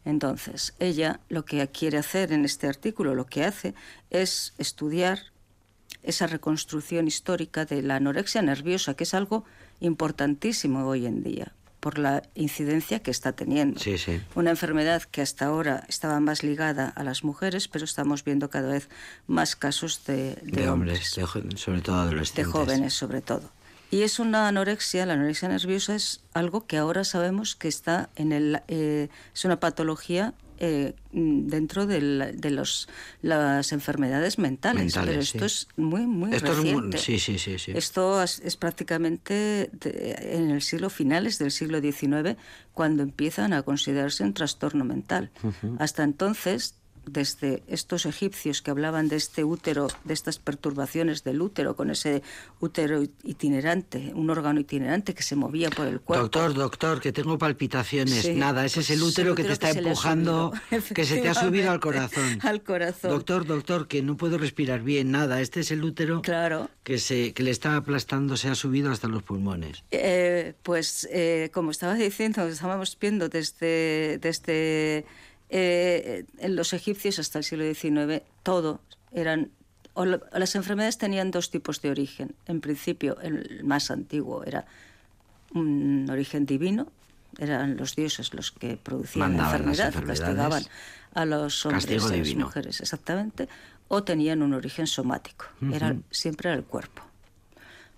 Entonces, 0.04 0.74
ella 0.78 1.20
lo 1.28 1.44
que 1.44 1.66
quiere 1.68 1.98
hacer 1.98 2.32
en 2.32 2.44
este 2.44 2.66
artículo, 2.66 3.14
lo 3.14 3.26
que 3.26 3.44
hace 3.44 3.74
es 4.10 4.54
estudiar 4.58 5.20
esa 6.02 6.26
reconstrucción 6.26 7.06
histórica 7.06 7.64
de 7.64 7.82
la 7.82 7.96
anorexia 7.96 8.42
nerviosa, 8.42 8.94
que 8.94 9.04
es 9.04 9.14
algo 9.14 9.44
importantísimo 9.80 10.86
hoy 10.86 11.06
en 11.06 11.22
día 11.22 11.54
por 11.80 11.98
la 11.98 12.22
incidencia 12.34 13.00
que 13.00 13.10
está 13.10 13.32
teniendo. 13.32 13.80
Una 14.34 14.50
enfermedad 14.50 15.02
que 15.02 15.22
hasta 15.22 15.46
ahora 15.46 15.84
estaba 15.88 16.20
más 16.20 16.42
ligada 16.42 16.88
a 16.88 17.02
las 17.02 17.24
mujeres, 17.24 17.68
pero 17.68 17.84
estamos 17.84 18.24
viendo 18.24 18.50
cada 18.50 18.70
vez 18.72 18.88
más 19.26 19.56
casos 19.56 20.04
de, 20.04 20.36
hombres, 20.68 21.16
sobre 21.56 21.80
todo 21.80 21.96
adolescentes. 21.96 22.34
De 22.34 22.44
jóvenes, 22.44 22.94
sobre 22.94 23.20
todo. 23.22 23.50
Y 23.90 24.02
es 24.02 24.18
una 24.18 24.48
anorexia, 24.48 25.04
la 25.04 25.14
anorexia 25.14 25.48
nerviosa 25.48 25.96
es 25.96 26.20
algo 26.32 26.66
que 26.66 26.76
ahora 26.76 27.04
sabemos 27.04 27.56
que 27.56 27.68
está 27.68 28.08
en 28.14 28.32
el, 28.32 28.60
eh, 28.68 29.08
es 29.34 29.44
una 29.44 29.58
patología 29.58 30.34
eh, 30.62 30.92
dentro 31.12 31.86
de 31.86 32.00
los, 32.50 32.86
las 33.22 33.72
enfermedades 33.72 34.38
mentales. 34.38 34.94
pero 34.94 35.18
esto 35.18 35.46
es 35.46 35.68
muy, 35.76 36.06
muy 36.06 36.32
reciente. 36.32 36.98
sí, 36.98 37.18
sí, 37.18 37.38
sí, 37.38 37.56
Esto 37.74 38.22
es, 38.22 38.56
prácticamente 38.58 39.70
en 39.82 40.50
el 40.50 40.60
siglo 40.60 40.90
finales 40.90 41.38
del 41.38 41.50
siglo 41.50 41.80
XIX 41.80 42.36
cuando 42.74 43.02
empiezan 43.02 43.54
a 43.54 43.62
considerarse 43.62 44.22
un 44.22 44.34
trastorno 44.34 44.84
mental. 44.84 45.30
Hasta 45.78 46.04
entonces 46.04 46.74
desde 47.06 47.62
estos 47.66 48.06
egipcios 48.06 48.62
que 48.62 48.70
hablaban 48.70 49.08
de 49.08 49.16
este 49.16 49.44
útero, 49.44 49.88
de 50.04 50.14
estas 50.14 50.38
perturbaciones 50.38 51.24
del 51.24 51.40
útero, 51.42 51.76
con 51.76 51.90
ese 51.90 52.22
útero 52.60 53.02
itinerante, 53.22 54.12
un 54.14 54.30
órgano 54.30 54.60
itinerante 54.60 55.14
que 55.14 55.22
se 55.22 55.36
movía 55.36 55.70
por 55.70 55.86
el 55.86 56.00
cuerpo. 56.00 56.22
Doctor, 56.22 56.54
doctor, 56.54 57.00
que 57.00 57.12
tengo 57.12 57.38
palpitaciones. 57.38 58.28
Nada, 58.34 58.64
ese 58.64 58.80
es 58.80 58.90
el 58.90 59.02
útero 59.02 59.34
que 59.34 59.44
te 59.44 59.52
está 59.52 59.70
empujando, 59.70 60.52
que 60.94 61.04
se 61.04 61.20
te 61.20 61.28
ha 61.28 61.34
subido 61.34 61.70
al 61.70 61.80
corazón. 61.80 62.38
al 62.42 62.62
corazón. 62.62 63.10
Doctor, 63.10 63.46
doctor, 63.46 63.88
que 63.88 64.02
no 64.02 64.16
puedo 64.16 64.38
respirar 64.38 64.82
bien, 64.82 65.10
nada. 65.10 65.40
Este 65.40 65.60
es 65.60 65.70
el 65.70 65.82
útero 65.84 66.22
claro. 66.22 66.68
que, 66.82 66.98
se, 66.98 67.32
que 67.32 67.42
le 67.42 67.50
está 67.50 67.76
aplastando, 67.76 68.36
se 68.36 68.48
ha 68.48 68.54
subido 68.54 68.90
hasta 68.90 69.08
los 69.08 69.22
pulmones. 69.22 69.84
Eh, 69.90 70.54
pues, 70.62 71.08
eh, 71.10 71.50
como 71.52 71.70
estaba 71.70 71.94
diciendo, 71.94 72.46
estábamos 72.46 72.96
viendo 73.00 73.28
desde... 73.28 74.18
desde 74.18 75.04
eh, 75.50 76.24
en 76.38 76.56
los 76.56 76.72
egipcios 76.72 77.18
hasta 77.18 77.38
el 77.38 77.44
siglo 77.44 77.64
XIX 77.64 78.22
todo 78.42 78.80
eran 79.12 79.50
las 80.32 80.54
enfermedades 80.54 80.98
tenían 80.98 81.30
dos 81.30 81.50
tipos 81.50 81.82
de 81.82 81.90
origen. 81.90 82.34
En 82.46 82.60
principio, 82.60 83.20
el 83.20 83.64
más 83.64 83.90
antiguo 83.90 84.44
era 84.44 84.64
un 85.52 86.06
origen 86.08 86.46
divino, 86.46 86.86
eran 87.38 87.76
los 87.76 87.96
dioses 87.96 88.32
los 88.32 88.52
que 88.52 88.76
producían 88.76 89.36
la 89.36 89.44
enfermedad, 89.44 89.92
castigaban 90.06 90.62
a 91.14 91.24
los 91.24 91.66
hombres 91.66 91.90
y 91.90 91.94
a 91.94 92.16
las 92.16 92.34
mujeres, 92.34 92.80
exactamente, 92.80 93.48
o 93.88 94.04
tenían 94.04 94.42
un 94.42 94.54
origen 94.54 94.86
somático, 94.86 95.46
era 95.72 95.96
siempre 96.10 96.52
el 96.52 96.64
cuerpo. 96.64 97.02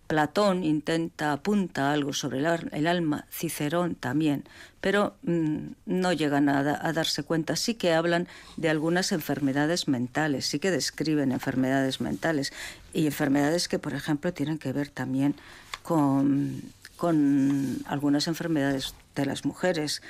Platón 0.07 0.63
intenta, 0.63 1.33
apunta 1.33 1.93
algo 1.93 2.13
sobre 2.13 2.39
el, 2.41 2.87
alma, 2.87 3.27
Cicerón 3.31 3.95
también, 3.95 4.45
pero 4.81 5.15
mm, 5.23 5.59
no 5.87 6.13
llegan 6.13 6.49
a, 6.49 6.93
darse 6.93 7.23
cuenta. 7.23 7.57
Sí 7.57 7.75
que 7.75 7.95
hablan 7.95 8.29
de 8.57 8.69
algunas 8.69 9.13
enfermedades 9.13 9.89
mentales, 9.89 10.47
sí 10.47 10.59
que 10.59 10.71
describen 10.71 11.33
enfermedades 11.33 12.01
mentales 12.01 12.53
y 12.93 13.07
enfermedades 13.07 13.69
que, 13.69 13.79
por 13.79 13.95
ejemplo, 13.95 14.35
tienen 14.35 14.59
que 14.59 14.73
ver 14.73 14.89
también 14.89 15.35
con, 15.83 16.63
con 16.97 17.79
algunas 17.87 18.29
enfermedades 18.29 18.95
de 19.15 19.27
las 19.27 19.45
mujeres. 19.45 20.03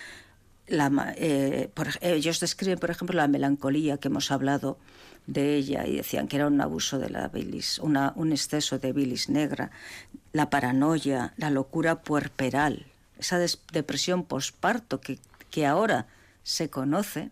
Eh, 1.16 1.70
ellos 2.00 2.40
describen, 2.40 2.78
por 2.78 2.90
ejemplo, 2.90 3.16
la 3.16 3.28
melancolía 3.28 3.98
que 3.98 4.08
hemos 4.08 4.30
hablado 4.30 4.78
de 5.26 5.54
ella 5.54 5.86
y 5.86 5.96
decían 5.96 6.28
que 6.28 6.36
era 6.36 6.46
un 6.46 6.60
abuso 6.60 6.98
de 6.98 7.10
la 7.10 7.28
bilis, 7.28 7.78
un 7.78 8.32
exceso 8.32 8.78
de 8.78 8.92
bilis 8.92 9.28
negra, 9.28 9.70
la 10.32 10.48
paranoia, 10.48 11.34
la 11.36 11.50
locura 11.50 12.02
puerperal, 12.02 12.86
esa 13.18 13.38
depresión 13.72 14.24
posparto 14.24 15.00
que, 15.00 15.18
que 15.50 15.66
ahora 15.66 16.06
se 16.42 16.70
conoce, 16.70 17.30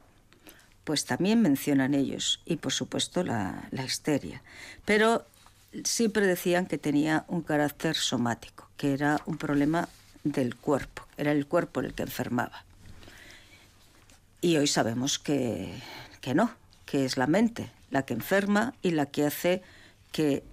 pues 0.84 1.04
también 1.04 1.40
mencionan 1.40 1.94
ellos, 1.94 2.42
y 2.44 2.56
por 2.56 2.72
supuesto 2.72 3.24
la, 3.24 3.68
la 3.70 3.84
histeria. 3.84 4.42
Pero 4.84 5.24
siempre 5.84 6.26
decían 6.26 6.66
que 6.66 6.78
tenía 6.78 7.24
un 7.26 7.42
carácter 7.42 7.96
somático, 7.96 8.68
que 8.76 8.92
era 8.92 9.20
un 9.24 9.38
problema 9.38 9.88
del 10.24 10.56
cuerpo, 10.56 11.06
era 11.16 11.32
el 11.32 11.46
cuerpo 11.46 11.80
el 11.80 11.94
que 11.94 12.02
enfermaba. 12.02 12.64
Y 14.40 14.56
hoy 14.56 14.66
sabemos 14.66 15.18
que, 15.18 15.72
que 16.20 16.34
no, 16.34 16.52
que 16.86 17.04
es 17.04 17.16
la 17.16 17.26
mente 17.26 17.70
la 17.90 18.04
que 18.04 18.14
enferma 18.14 18.74
y 18.82 18.92
la 18.92 19.06
que 19.06 19.26
hace 19.26 19.62
que 20.12 20.44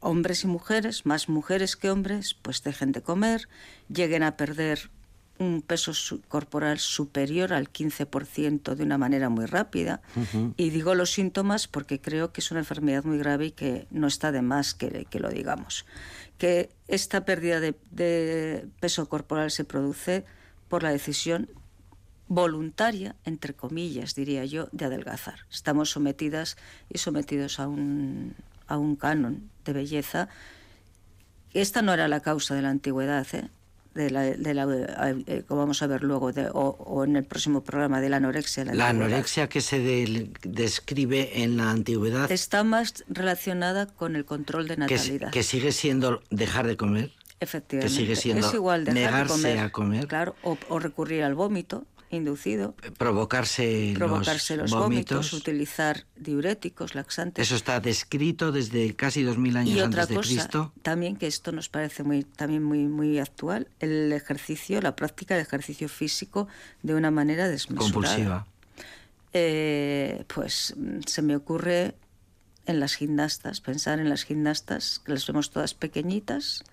hombres 0.00 0.44
y 0.44 0.46
mujeres, 0.46 1.04
más 1.04 1.28
mujeres 1.28 1.76
que 1.76 1.90
hombres, 1.90 2.34
pues 2.34 2.62
dejen 2.62 2.92
de 2.92 3.02
comer, 3.02 3.48
lleguen 3.92 4.22
a 4.22 4.36
perder 4.36 4.90
un 5.38 5.62
peso 5.62 5.92
corporal 6.28 6.78
superior 6.78 7.54
al 7.54 7.72
15% 7.72 8.74
de 8.74 8.82
una 8.82 8.98
manera 8.98 9.30
muy 9.30 9.46
rápida. 9.46 10.02
Y 10.58 10.68
digo 10.68 10.94
los 10.94 11.12
síntomas 11.12 11.66
porque 11.66 11.98
creo 11.98 12.30
que 12.30 12.42
es 12.42 12.50
una 12.50 12.60
enfermedad 12.60 13.04
muy 13.04 13.16
grave 13.16 13.46
y 13.46 13.50
que 13.50 13.86
no 13.90 14.06
está 14.06 14.32
de 14.32 14.42
más 14.42 14.74
que, 14.74 15.06
que 15.08 15.18
lo 15.18 15.30
digamos. 15.30 15.86
Que 16.36 16.68
esta 16.88 17.24
pérdida 17.24 17.58
de, 17.60 17.74
de 17.90 18.66
peso 18.80 19.08
corporal 19.08 19.50
se 19.50 19.64
produce 19.64 20.26
por 20.68 20.82
la 20.82 20.90
decisión 20.90 21.48
voluntaria, 22.30 23.16
entre 23.24 23.54
comillas, 23.54 24.14
diría 24.14 24.44
yo, 24.44 24.68
de 24.70 24.84
adelgazar. 24.84 25.40
Estamos 25.50 25.90
sometidas 25.90 26.56
y 26.88 26.98
sometidos 26.98 27.58
a 27.58 27.66
un, 27.66 28.36
a 28.68 28.78
un 28.78 28.94
canon 28.94 29.50
de 29.64 29.72
belleza. 29.72 30.28
Esta 31.52 31.82
no 31.82 31.92
era 31.92 32.06
la 32.06 32.20
causa 32.20 32.54
de 32.54 32.62
la 32.62 32.70
antigüedad, 32.70 33.26
¿eh? 33.32 33.48
de 33.94 34.10
la, 34.10 34.22
de 34.22 34.54
la 34.54 35.10
eh, 35.26 35.42
como 35.48 35.62
vamos 35.62 35.82
a 35.82 35.88
ver 35.88 36.04
luego, 36.04 36.32
de, 36.32 36.48
o, 36.54 37.02
en 37.04 37.16
el 37.16 37.24
próximo 37.24 37.64
programa, 37.64 38.00
de 38.00 38.08
la 38.08 38.18
anorexia. 38.18 38.64
La, 38.64 38.90
anorexia 38.90 39.48
que 39.48 39.60
se 39.60 40.30
describe 40.44 41.42
en 41.42 41.56
la 41.56 41.72
antigüedad. 41.72 42.30
Está 42.30 42.62
más 42.62 43.04
relacionada 43.08 43.86
con 43.86 44.14
el 44.14 44.24
control 44.24 44.68
de 44.68 44.76
natalidad. 44.76 45.32
Que, 45.32 45.42
sigue 45.42 45.72
siendo 45.72 46.22
dejar 46.30 46.68
de 46.68 46.76
comer. 46.76 47.10
Efectivamente. 47.40 47.92
Que 47.92 48.00
sigue 48.00 48.14
siendo 48.14 48.46
es 48.46 48.54
igual 48.54 48.84
dejar 48.84 49.02
negarse 49.02 49.34
de 49.34 49.42
comer, 49.42 49.58
a 49.58 49.70
comer. 49.70 50.06
Claro, 50.06 50.36
o 50.42 50.78
recurrir 50.78 51.24
al 51.24 51.34
vómito 51.34 51.86
inducido. 52.10 52.74
Provocarse, 52.98 53.94
provocarse 53.96 54.56
los, 54.56 54.70
los 54.70 54.80
vómitos, 54.80 55.32
utilizar 55.32 56.06
diuréticos, 56.16 56.94
laxantes. 56.94 57.46
Eso 57.46 57.56
está 57.56 57.80
descrito 57.80 58.52
desde 58.52 58.94
casi 58.94 59.22
dos 59.22 59.38
mil 59.38 59.56
años 59.56 59.76
y 59.76 59.80
antes 59.80 60.08
de 60.08 60.14
cosa, 60.16 60.28
Cristo. 60.28 60.72
También 60.82 61.16
que 61.16 61.26
esto 61.26 61.52
nos 61.52 61.68
parece 61.68 62.02
muy, 62.02 62.24
también 62.24 62.62
muy, 62.62 62.86
muy 62.86 63.18
actual, 63.18 63.68
el 63.78 64.12
ejercicio, 64.12 64.80
la 64.80 64.96
práctica 64.96 65.34
del 65.34 65.44
ejercicio 65.46 65.88
físico 65.88 66.48
de 66.82 66.94
una 66.94 67.10
manera 67.10 67.48
desmesurada. 67.48 67.92
Compulsiva. 67.92 68.46
Eh, 69.32 70.24
pues 70.26 70.74
se 71.06 71.22
me 71.22 71.36
ocurre 71.36 71.94
en 72.66 72.80
las 72.80 72.94
gimnastas, 72.94 73.60
pensar 73.60 74.00
en 74.00 74.08
las 74.08 74.24
gimnastas, 74.24 75.00
que 75.04 75.12
las 75.12 75.26
vemos 75.26 75.50
todas 75.50 75.74
pequeñitas, 75.74 76.64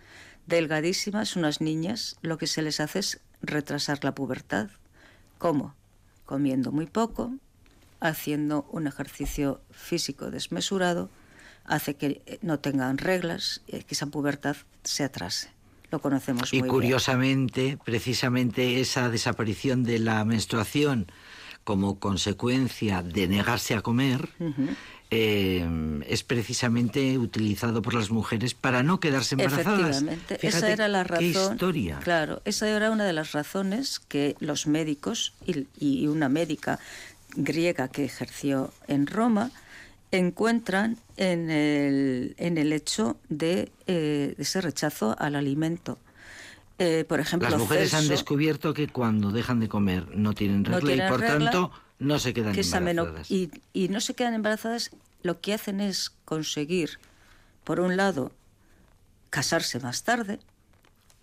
delgadísimas, 0.47 1.35
unas 1.35 1.61
niñas, 1.61 2.17
lo 2.21 2.37
que 2.37 2.47
se 2.47 2.61
les 2.61 2.79
hace 2.79 2.99
es 2.99 3.19
retrasar 3.41 4.03
la 4.03 4.15
pubertad. 4.15 4.69
¿Cómo? 5.37 5.75
Comiendo 6.25 6.71
muy 6.71 6.85
poco, 6.87 7.33
haciendo 7.99 8.67
un 8.71 8.87
ejercicio 8.87 9.61
físico 9.71 10.31
desmesurado, 10.31 11.09
hace 11.65 11.95
que 11.95 12.39
no 12.41 12.59
tengan 12.59 12.97
reglas 12.97 13.61
y 13.67 13.79
que 13.83 13.93
esa 13.93 14.07
pubertad 14.07 14.55
se 14.83 15.03
atrase. 15.03 15.49
Lo 15.91 15.99
conocemos 15.99 16.53
y 16.53 16.59
muy 16.59 16.69
curiosamente, 16.69 17.61
bien. 17.63 17.79
precisamente 17.83 18.81
esa 18.81 19.09
desaparición 19.09 19.83
de 19.83 19.99
la 19.99 20.25
menstruación 20.25 21.07
como 21.63 21.99
consecuencia 21.99 23.03
de 23.03 23.27
negarse 23.27 23.75
a 23.75 23.81
comer, 23.81 24.29
uh 24.39 24.45
-huh. 24.45 24.75
Eh, 25.09 25.65
es 26.07 26.23
precisamente 26.23 27.17
utilizado 27.17 27.81
por 27.81 27.93
las 27.93 28.09
mujeres 28.09 28.53
para 28.53 28.83
no 28.83 28.99
quedarse 28.99 29.35
embarazadas. 29.35 30.01
Efectivamente, 30.01 30.37
Fíjate 30.37 30.57
esa 30.57 30.69
era 30.71 30.87
la 30.87 31.03
razón. 31.03 31.19
Qué 31.19 31.29
historia. 31.29 31.99
Claro, 31.99 32.41
esa 32.45 32.67
era 32.69 32.91
una 32.91 33.05
de 33.05 33.13
las 33.13 33.31
razones 33.31 33.99
que 33.99 34.35
los 34.39 34.67
médicos 34.67 35.33
y, 35.45 35.67
y 35.79 36.07
una 36.07 36.29
médica 36.29 36.79
griega 37.35 37.87
que 37.87 38.05
ejerció 38.05 38.73
en 38.87 39.07
Roma 39.07 39.51
encuentran 40.11 40.97
en 41.17 41.49
el, 41.49 42.35
en 42.37 42.57
el 42.57 42.73
hecho 42.73 43.17
de, 43.29 43.71
eh, 43.87 44.35
ese 44.37 44.61
rechazo 44.61 45.15
al 45.19 45.35
alimento. 45.35 45.99
Eh, 46.79 47.05
por 47.07 47.19
ejemplo, 47.19 47.49
las 47.49 47.59
mujeres 47.59 47.89
Celso, 47.89 48.03
han 48.03 48.07
descubierto 48.07 48.73
que 48.73 48.87
cuando 48.87 49.31
dejan 49.31 49.59
de 49.59 49.67
comer 49.67 50.15
no 50.15 50.33
tienen 50.33 50.63
regla 50.63 50.79
no 50.79 50.85
tienen 50.85 51.07
y 51.07 51.09
por 51.09 51.19
regla, 51.19 51.51
tanto 51.51 51.71
no 51.99 52.19
se 52.19 52.33
quedan 52.33 52.53
que 52.53 52.61
embarazadas. 52.61 53.31
Y, 53.31 53.51
y 53.73 53.89
no 53.89 54.01
se 54.01 54.13
quedan 54.13 54.33
embarazadas, 54.33 54.91
lo 55.23 55.41
que 55.41 55.53
hacen 55.53 55.81
es 55.81 56.11
conseguir, 56.25 56.99
por 57.63 57.79
un 57.79 57.97
lado, 57.97 58.31
casarse 59.29 59.79
más 59.79 60.03
tarde 60.03 60.39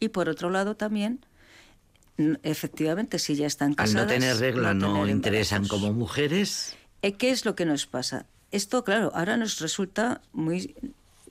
y 0.01 0.09
por 0.09 0.29
otro 0.29 0.51
lado 0.51 0.77
también, 0.77 1.25
efectivamente, 2.43 3.19
si 3.19 3.35
ya 3.35 3.47
están 3.47 3.75
casadas... 3.75 4.03
Al 4.03 4.07
no 4.07 4.13
tener 4.13 4.37
regla 4.39 4.75
no, 4.75 4.95
tener 4.95 5.11
interesan 5.11 5.67
como 5.67 5.93
mujeres. 5.93 6.77
Eh, 7.03 7.15
¿Qué 7.15 7.31
es 7.31 7.45
lo 7.45 7.55
que 7.55 7.65
nos 7.65 7.87
pasa? 7.87 8.27
Esto, 8.51 8.85
claro, 8.85 9.11
ahora 9.15 9.37
nos 9.37 9.61
resulta 9.61 10.21
muy... 10.33 10.75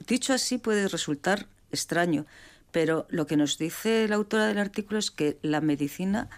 Dicho 0.07 0.33
así 0.33 0.57
puede 0.57 0.87
resultar 0.87 1.47
extraño, 1.71 2.25
pero 2.71 3.07
lo 3.09 3.25
que 3.27 3.37
nos 3.37 3.57
dice 3.57 4.07
la 4.07 4.15
autora 4.15 4.47
del 4.47 4.57
artículo 4.57 4.99
es 4.99 5.11
que 5.11 5.37
la 5.41 5.61
medicina 5.61 6.29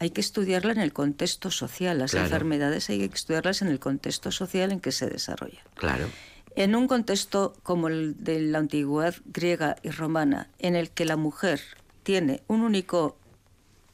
hay 0.00 0.10
que 0.10 0.20
estudiarla 0.20 0.72
en 0.72 0.80
el 0.80 0.92
contexto 0.92 1.50
social. 1.52 1.98
Las 1.98 2.10
Claro. 2.12 2.26
enfermedades 2.26 2.88
hay 2.90 3.06
que 3.08 3.14
estudiarlas 3.14 3.62
en 3.62 3.68
el 3.68 3.78
contexto 3.78 4.32
social 4.32 4.72
en 4.72 4.80
que 4.80 4.90
se 4.92 5.08
desarrollan. 5.08 5.62
Claro. 5.74 6.08
En 6.56 6.74
un 6.74 6.88
contexto 6.88 7.54
como 7.62 7.86
el 7.88 8.16
de 8.24 8.40
la 8.40 8.58
antigüedad 8.58 9.14
griega 9.26 9.76
y 9.84 9.90
romana, 9.90 10.48
en 10.58 10.74
el 10.74 10.90
que 10.90 11.04
la 11.04 11.16
mujer 11.16 11.60
tiene 12.02 12.42
un 12.48 12.62
único 12.62 13.16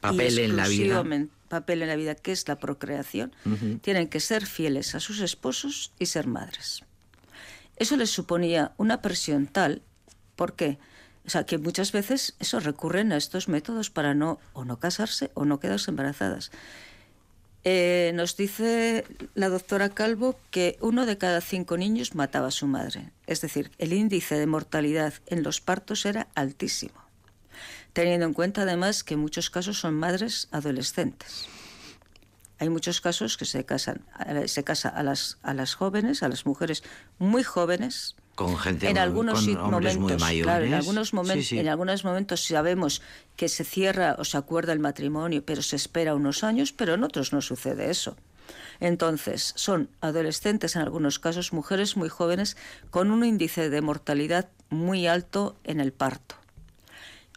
Papel 0.00 0.38
en 0.38 0.56
la 0.56 0.68
vida. 0.68 1.04
papel 1.48 1.82
en 1.82 1.88
la 1.88 1.96
vida, 1.96 2.14
que 2.14 2.32
es 2.32 2.46
la 2.48 2.56
procreación, 2.58 3.32
tienen 3.82 4.08
que 4.08 4.20
ser 4.20 4.46
fieles 4.46 4.94
a 4.94 5.00
sus 5.00 5.20
esposos 5.20 5.92
y 5.98 6.06
ser 6.06 6.26
madres. 6.26 6.82
Eso 7.76 7.96
les 7.96 8.10
suponía 8.10 8.72
una 8.78 9.02
presión 9.02 9.46
tal, 9.48 9.82
¿por 10.36 10.54
qué? 10.54 10.78
O 11.26 11.30
sea, 11.30 11.44
que 11.44 11.58
muchas 11.58 11.92
veces 11.92 12.34
eso 12.38 12.60
recurren 12.60 13.12
a 13.12 13.16
estos 13.16 13.48
métodos 13.48 13.90
para 13.90 14.14
no 14.14 14.38
o 14.52 14.64
no 14.64 14.78
casarse 14.78 15.30
o 15.34 15.44
no 15.44 15.58
quedarse 15.58 15.90
embarazadas. 15.90 16.52
Eh, 17.64 18.12
nos 18.14 18.36
dice 18.36 19.04
la 19.34 19.48
doctora 19.48 19.88
Calvo 19.88 20.38
que 20.52 20.78
uno 20.80 21.04
de 21.04 21.18
cada 21.18 21.40
cinco 21.40 21.76
niños 21.76 22.14
mataba 22.14 22.46
a 22.46 22.52
su 22.52 22.68
madre. 22.68 23.10
Es 23.26 23.40
decir, 23.40 23.72
el 23.78 23.92
índice 23.92 24.36
de 24.36 24.46
mortalidad 24.46 25.14
en 25.26 25.42
los 25.42 25.60
partos 25.60 26.06
era 26.06 26.28
altísimo. 26.36 26.94
Teniendo 27.92 28.26
en 28.26 28.34
cuenta 28.34 28.62
además 28.62 29.02
que 29.02 29.16
muchos 29.16 29.50
casos 29.50 29.80
son 29.80 29.94
madres 29.94 30.46
adolescentes. 30.52 31.48
Hay 32.60 32.68
muchos 32.68 33.00
casos 33.00 33.36
que 33.36 33.46
se 33.46 33.64
casan, 33.64 34.04
eh, 34.26 34.46
se 34.46 34.62
casa 34.62 34.88
a 34.88 35.02
las, 35.02 35.38
a 35.42 35.52
las 35.52 35.74
jóvenes, 35.74 36.22
a 36.22 36.28
las 36.28 36.46
mujeres 36.46 36.84
muy 37.18 37.42
jóvenes, 37.42 38.14
Con 38.36 38.56
gente 38.58 38.88
en 38.88 38.98
algunos 38.98 39.44
con 39.46 39.74
hombres 39.74 39.96
momentos, 39.96 39.98
muy 39.98 40.28
mayores. 40.28 40.44
claro, 40.44 40.64
en 40.66 40.74
algunos 40.74 41.12
momentos, 41.14 41.44
Sí, 41.46 41.56
sí. 41.56 41.58
en 41.58 41.68
algunos 41.68 42.04
momentos 42.04 42.44
sabemos 42.44 43.02
que 43.34 43.48
se 43.48 43.64
cierra 43.64 44.14
o 44.18 44.24
se 44.24 44.36
acuerda 44.36 44.72
el 44.72 44.78
matrimonio, 44.78 45.42
pero 45.44 45.62
se 45.62 45.74
espera 45.74 46.14
unos 46.14 46.44
años, 46.44 46.72
pero 46.72 46.94
en 46.94 47.02
otros 47.02 47.32
no 47.32 47.40
sucede 47.40 47.90
eso. 47.90 48.14
Entonces, 48.78 49.52
son 49.56 49.88
adolescentes 50.02 50.76
en 50.76 50.82
algunos 50.82 51.18
casos, 51.18 51.52
mujeres 51.54 51.96
muy 51.96 52.10
jóvenes, 52.10 52.56
con 52.90 53.10
un 53.10 53.24
índice 53.24 53.70
de 53.70 53.80
mortalidad 53.80 54.50
muy 54.68 55.06
alto 55.06 55.56
en 55.64 55.80
el 55.80 55.92
parto, 55.92 56.34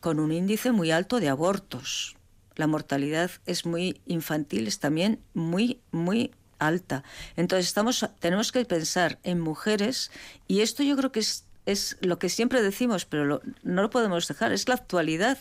con 0.01 0.19
un 0.19 0.33
índice 0.33 0.71
muy 0.73 0.91
alto 0.91 1.19
de 1.21 1.29
abortos. 1.29 2.17
La 2.55 2.67
mortalidad 2.67 3.31
es 3.45 3.65
muy 3.65 4.01
infantil, 4.05 4.67
es 4.67 4.79
también 4.79 5.21
muy, 5.33 5.79
muy 5.91 6.31
alta. 6.59 7.03
Entonces 7.37 7.67
estamos, 7.67 8.05
tenemos 8.19 8.51
que 8.51 8.63
pensar 8.65 9.17
en 9.23 9.39
mujeres 9.39 10.11
y 10.47 10.61
esto 10.61 10.83
yo 10.83 10.95
creo 10.95 11.11
que 11.11 11.19
es, 11.21 11.45
es 11.65 11.97
lo 12.01 12.19
que 12.19 12.29
siempre 12.29 12.61
decimos, 12.61 13.05
pero 13.05 13.25
lo- 13.25 13.41
no 13.63 13.81
lo 13.81 13.89
podemos 13.89 14.27
dejar, 14.27 14.51
es 14.53 14.67
la 14.67 14.75
actualidad, 14.75 15.37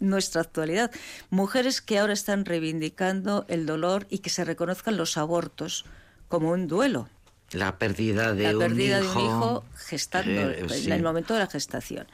nuestra 0.00 0.40
actualidad. 0.40 0.90
Mujeres 1.30 1.80
que 1.82 1.98
ahora 1.98 2.14
están 2.14 2.44
reivindicando 2.44 3.44
el 3.48 3.66
dolor 3.66 4.06
y 4.08 4.18
que 4.18 4.30
se 4.30 4.44
reconozcan 4.44 4.96
los 4.96 5.16
abortos 5.16 5.84
como 6.28 6.50
un 6.50 6.66
duelo. 6.68 7.08
La 7.52 7.78
pérdida 7.78 8.34
de, 8.34 8.44
La 8.44 8.52
un, 8.52 8.58
pérdida 8.58 9.00
hijo, 9.00 9.12
de 9.12 9.18
un 9.18 9.24
hijo 9.24 9.64
gestando, 9.76 10.50
eh, 10.50 10.60
en 10.60 10.68
sí. 10.70 10.90
el 10.90 11.02
momento 11.02 11.34
de 11.34 11.40
la 11.40 11.46
gestación. 11.46 12.06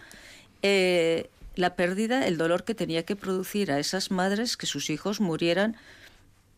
Eh, 0.62 1.28
la 1.56 1.76
pérdida, 1.76 2.26
el 2.26 2.36
dolor 2.38 2.64
que 2.64 2.74
tenía 2.74 3.04
que 3.04 3.14
producir 3.16 3.70
a 3.70 3.78
esas 3.78 4.10
madres 4.10 4.56
que 4.56 4.66
sus 4.66 4.90
hijos 4.90 5.20
murieran, 5.20 5.76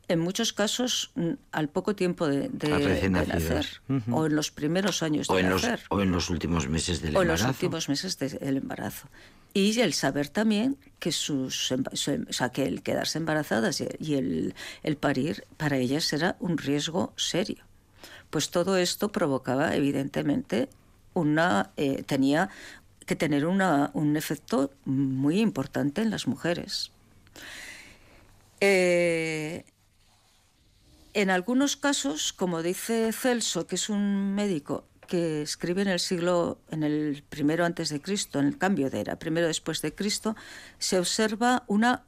en 0.09 0.21
muchos 0.21 0.53
casos, 0.53 1.11
mm, 1.17 1.31
al 1.53 1.69
poco 1.69 1.95
tiempo 1.97 2.27
de, 2.29 2.49
de- 2.49 3.01
de 3.01 3.11
nacer, 3.11 3.67
o 4.13 4.27
en 4.27 4.37
los 4.37 4.51
primeros 4.51 5.03
años 5.03 5.29
o, 5.29 5.35
de 5.35 5.41
en 5.41 5.51
los, 5.51 5.63
nacer, 5.63 5.81
o 5.91 6.01
en 6.01 6.11
los 6.13 6.31
últimos 6.31 6.69
meses 6.69 7.03
del 7.03 7.17
o 7.17 7.23
en 7.23 7.29
los 7.29 7.41
embarazo. 7.41 7.57
últimos 7.67 7.89
meses 7.89 8.19
de- 8.19 8.29
del 8.31 8.57
embarazo. 8.59 9.09
Y 9.53 9.81
el 9.81 9.95
saber 9.95 10.29
también 10.29 10.77
que 10.99 11.13
sus 11.13 11.73
o 11.73 11.79
sea, 12.33 12.51
que 12.51 12.65
el 12.67 12.83
quedarse 12.83 13.19
embarazadas 13.19 13.81
y, 13.81 13.89
y 13.99 14.15
el, 14.15 14.55
el 14.83 14.97
parir 14.97 15.45
para 15.57 15.79
ellas 15.79 16.13
era 16.13 16.37
un 16.41 16.59
riesgo 16.59 17.13
serio. 17.17 17.65
Pues 18.31 18.51
todo 18.51 18.77
esto 18.77 19.11
provocaba, 19.11 19.75
evidentemente, 19.75 20.69
una 21.15 21.71
eh, 21.79 22.03
tenía 22.03 22.51
que 23.07 23.17
tener 23.17 23.47
una- 23.47 23.91
un 23.95 24.17
efecto 24.17 24.71
muy 24.85 25.41
importante 25.41 26.03
en 26.03 26.11
las 26.11 26.27
mujeres. 26.27 26.91
Eh, 28.61 29.65
en 31.17 31.31
algunos 31.31 31.79
casos, 31.79 32.35
como 32.35 32.63
dice 32.63 33.11
Celso, 33.11 33.67
que 33.67 33.77
es 33.77 33.89
un 33.89 34.35
médico 34.35 34.85
que 35.09 35.41
escribe 35.41 35.81
en 35.81 35.89
el 35.89 35.99
siglo, 35.99 36.59
en 36.71 36.83
el 36.83 37.25
primero 37.27 37.65
antes 37.65 37.89
de 37.89 38.03
Cristo, 38.03 38.39
en 38.39 38.45
el 38.49 38.59
cambio 38.59 38.91
de 38.91 39.01
era, 39.01 39.19
primero 39.19 39.47
después 39.47 39.81
de 39.81 39.95
Cristo, 39.95 40.37
se 40.79 40.99
observa 40.99 41.65
una 41.69 42.05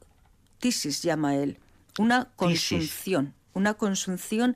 tisis, 0.59 1.01
llama 1.01 1.35
él, 1.35 1.57
una 1.97 2.25
Tisis. 2.25 2.35
consunción, 2.35 3.33
una 3.53 3.73
consunción 3.73 4.55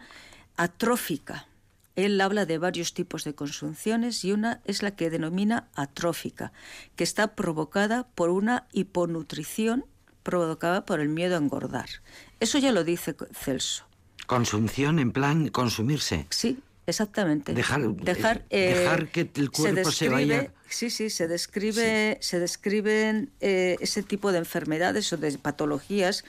atrófica. 0.56 1.48
Él 1.96 2.22
habla 2.22 2.46
de 2.46 2.60
varios 2.60 2.94
tipos 2.94 3.24
de 3.24 3.34
consunciones 3.34 4.24
y 4.24 4.34
una 4.34 4.62
es 4.66 4.84
la 4.84 4.92
que 4.96 5.10
denomina 5.10 5.68
atrófica, 5.74 6.54
que 6.96 7.04
está 7.04 7.36
provocada 7.36 8.08
por 8.14 8.30
una 8.30 8.68
hiponutrición 8.72 9.86
provocada 10.22 10.86
por 10.86 11.00
el 11.00 11.10
miedo 11.10 11.34
a 11.34 11.40
engordar. 11.40 11.90
Eso 12.40 12.60
ya 12.60 12.72
lo 12.72 12.84
dice 12.84 13.16
Celso. 13.34 13.86
Consunción 14.28 15.00
en 15.00 15.12
plan 15.12 15.50
consumirse. 15.50 16.26
Sí, 16.30 16.60
exactamente. 16.88 17.54
Dejar- 17.54 17.94
dejar, 17.96 18.46
eh, 18.50 18.74
dejar 18.80 19.08
que 19.10 19.30
el 19.36 19.52
cuerpo 19.52 19.92
se 19.92 20.10
vaya- 20.10 20.52
Sí, 20.70 20.90
sí, 20.90 21.10
se 21.12 21.28
describe, 21.28 22.18
se 22.22 22.40
describen 22.40 23.30
eh, 23.42 23.76
ese 23.80 24.02
tipo 24.02 24.32
de 24.32 24.40
enfermedades 24.40 25.12
o 25.14 25.18
de 25.18 25.38
patologías 25.38 26.24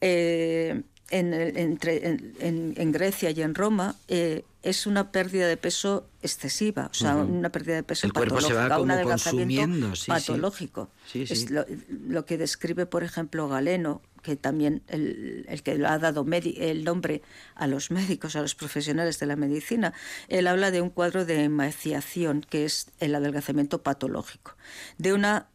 eh, 0.00 0.82
en, 1.10 1.32
el- 1.34 1.56
entre- 1.56 2.06
en- 2.06 2.34
en- 2.40 2.74
en 2.76 2.92
Grecia 2.92 3.30
y 3.30 3.42
en 3.42 3.54
Roma. 3.54 3.96
eh, 4.08 4.44
es 4.62 4.86
una 4.86 5.12
pérdida 5.12 5.46
de 5.46 5.56
peso 5.56 6.08
excesiva, 6.20 6.88
o 6.90 6.94
sea, 6.94 7.16
una 7.16 7.48
pérdida 7.50 7.76
de 7.76 7.82
peso 7.84 8.06
El 8.06 8.12
cuerpo 8.12 8.40
se 8.40 8.52
va 8.52 8.62
patológica, 8.68 8.80
un 8.82 8.90
adelgazamiento 8.90 9.96
sí. 9.96 10.06
patológico. 10.08 10.90
Sí, 11.10 11.26
sí. 11.26 11.32
Es 11.32 11.50
lo, 11.50 11.64
lo 12.08 12.26
que 12.26 12.36
describe, 12.36 12.84
por 12.84 13.02
ejemplo, 13.04 13.48
Galeno 13.48 14.02
que 14.22 14.36
también 14.36 14.82
el, 14.88 15.44
el 15.48 15.62
que 15.62 15.72
ha 15.86 15.98
dado 15.98 16.26
el 16.28 16.84
nombre 16.84 17.22
a 17.54 17.66
los 17.66 17.90
médicos, 17.90 18.36
a 18.36 18.42
los 18.42 18.54
profesionales 18.54 19.18
de 19.18 19.26
la 19.26 19.36
medicina, 19.36 19.94
él 20.28 20.46
habla 20.46 20.70
de 20.70 20.80
un 20.80 20.90
cuadro 20.90 21.24
de 21.24 21.44
emaciación, 21.44 22.42
que 22.42 22.64
es 22.64 22.90
el 22.98 23.14
adelgazamiento 23.14 23.82
patológico, 23.82 24.56
de 24.98 25.12
una 25.12 25.48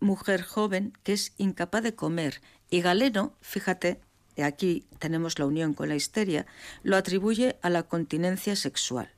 mujer 0.00 0.42
joven 0.42 0.92
que 1.02 1.12
es 1.12 1.32
incapaz 1.38 1.82
de 1.82 1.94
comer. 1.94 2.40
Y 2.70 2.80
Galeno, 2.80 3.36
fíjate, 3.40 4.00
aquí 4.42 4.86
tenemos 4.98 5.38
la 5.38 5.46
unión 5.46 5.74
con 5.74 5.88
la 5.88 5.96
histeria, 5.96 6.46
lo 6.82 6.96
atribuye 6.96 7.58
a 7.62 7.70
la 7.70 7.84
continencia 7.84 8.56
sexual 8.56 9.10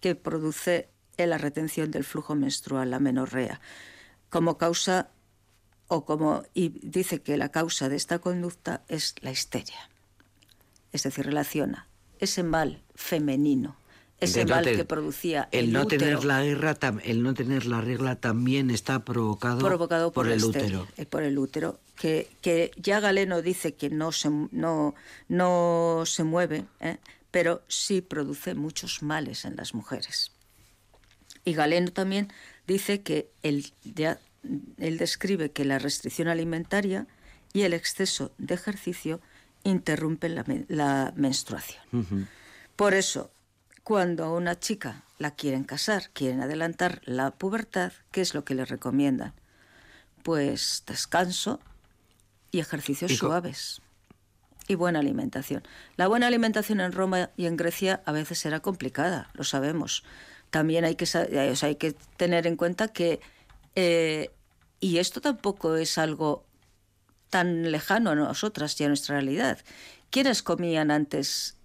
que 0.00 0.14
produce 0.16 0.88
la 1.26 1.38
retención 1.38 1.90
del 1.90 2.04
flujo 2.04 2.34
menstrual, 2.34 2.90
la 2.90 2.98
menorrea, 2.98 3.60
como 4.30 4.58
causa 4.58 5.10
o 5.92 6.04
como 6.04 6.42
y 6.54 6.70
dice 6.80 7.20
que 7.20 7.36
la 7.36 7.50
causa 7.50 7.88
de 7.88 7.96
esta 7.96 8.18
conducta 8.18 8.82
es 8.88 9.14
la 9.20 9.30
histeria. 9.30 9.90
Es 10.90 11.02
decir, 11.02 11.26
relaciona 11.26 11.86
ese 12.18 12.42
mal 12.42 12.82
femenino 12.94 13.76
ese 14.20 14.46
mal 14.46 14.64
que 14.64 14.84
producía 14.84 15.48
el, 15.50 15.72
no 15.72 15.86
tener 15.86 16.24
la 16.24 16.42
guerra 16.42 16.76
el 17.02 17.22
no 17.24 17.34
tener 17.34 17.66
la 17.66 17.80
regla 17.80 18.14
también 18.14 18.70
está 18.70 19.04
provocado, 19.04 19.58
provocado 19.58 20.12
por, 20.12 20.28
el 20.28 20.44
útero 20.44 20.86
eh, 20.96 21.06
por 21.06 21.24
el 21.24 21.36
útero 21.38 21.80
que, 21.96 22.28
que, 22.40 22.70
ya 22.76 23.00
Galeno 23.00 23.42
dice 23.42 23.74
que 23.74 23.90
no 23.90 24.12
se 24.12 24.30
no 24.30 24.94
no 25.28 26.04
se 26.06 26.22
mueve 26.22 26.66
¿eh? 26.78 26.98
pero 27.32 27.62
sí 27.66 28.00
produce 28.00 28.54
muchos 28.54 29.02
males 29.02 29.44
en 29.44 29.56
las 29.56 29.74
mujeres 29.74 30.30
y 31.44 31.54
Galeno 31.54 31.92
también 31.92 32.32
dice 32.68 33.02
que 33.02 33.28
él, 33.42 33.72
él 34.78 34.98
describe 34.98 35.50
que 35.50 35.64
la 35.64 35.78
restricción 35.78 36.28
alimentaria 36.28 37.06
y 37.52 37.62
el 37.62 37.74
exceso 37.74 38.32
de 38.38 38.54
ejercicio 38.54 39.20
interrumpen 39.64 40.34
la, 40.68 41.12
menstruación. 41.16 42.28
Por 42.76 42.94
eso, 42.94 43.30
cuando 43.84 44.24
a 44.24 44.32
una 44.32 44.58
chica 44.58 45.04
la 45.18 45.32
quieren 45.32 45.64
casar, 45.64 46.10
quieren 46.12 46.40
adelantar 46.40 47.00
la 47.04 47.30
pubertad, 47.30 47.92
¿qué 48.10 48.20
es 48.20 48.34
lo 48.34 48.44
que 48.44 48.54
le 48.54 48.64
recomiendan? 48.64 49.34
Pues 50.22 50.82
descanso 50.86 51.60
y 52.50 52.58
ejercicios 52.58 53.16
suaves 53.16 53.82
y 54.66 54.74
buena 54.74 55.00
alimentación. 55.00 55.62
La 55.96 56.08
buena 56.08 56.26
alimentación 56.26 56.80
en 56.80 56.92
Roma 56.92 57.30
y 57.36 57.46
en 57.46 57.56
Grecia 57.56 58.02
a 58.06 58.12
veces 58.12 58.44
era 58.46 58.60
complicada, 58.60 59.30
lo 59.34 59.44
sabemos 59.44 60.02
también 60.52 60.84
hay 60.84 60.96
que, 60.96 61.06
eh, 61.14 61.54
hay 61.62 61.76
que 61.76 61.92
tener 62.18 62.46
en 62.46 62.56
cuenta 62.56 62.88
que, 62.88 63.20
eh, 63.74 64.30
y 64.80 64.98
esto 64.98 65.20
tampoco 65.20 65.76
es 65.76 65.98
algo 65.98 66.44
tan 67.30 67.70
lejano 67.70 68.10
a 68.10 68.14
nosotras 68.14 68.78
y 68.80 68.84
a 68.84 68.88
nuestra 68.88 69.16
realidad. 69.16 69.58
¿Quiénes 70.10 70.42
comían 70.42 70.90
antes? 70.90 71.56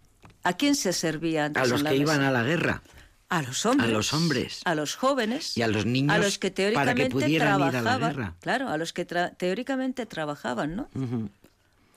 ¿A 0.43 0.53
quién 0.53 0.75
se 0.75 0.93
servía 0.93 1.45
antes? 1.45 1.63
A 1.63 1.65
los 1.65 1.83
que 1.83 1.95
iban 1.95 2.21
a 2.21 2.31
la 2.31 2.43
guerra. 2.43 2.83
A 3.29 3.41
los 3.41 3.65
hombres. 3.65 3.89
A 3.89 3.91
los 3.91 4.13
hombres. 4.13 4.61
A 4.63 4.75
los 4.75 4.95
jóvenes. 4.95 5.57
Y 5.57 5.61
a 5.61 5.67
los 5.67 5.85
niños. 5.85 6.15
A 6.15 6.19
los 6.19 6.39
que 6.39 6.51
teóricamente 6.51 6.93
para 6.93 7.07
que 7.07 7.11
pudieran 7.11 7.59
ir 7.59 7.75
a 7.75 7.81
la 7.81 7.97
guerra. 7.97 8.35
Claro, 8.39 8.69
a 8.69 8.77
los 8.77 8.93
que 8.93 9.05
teóricamente 9.05 10.05
trabajaban, 10.05 10.75
¿no? 10.75 10.89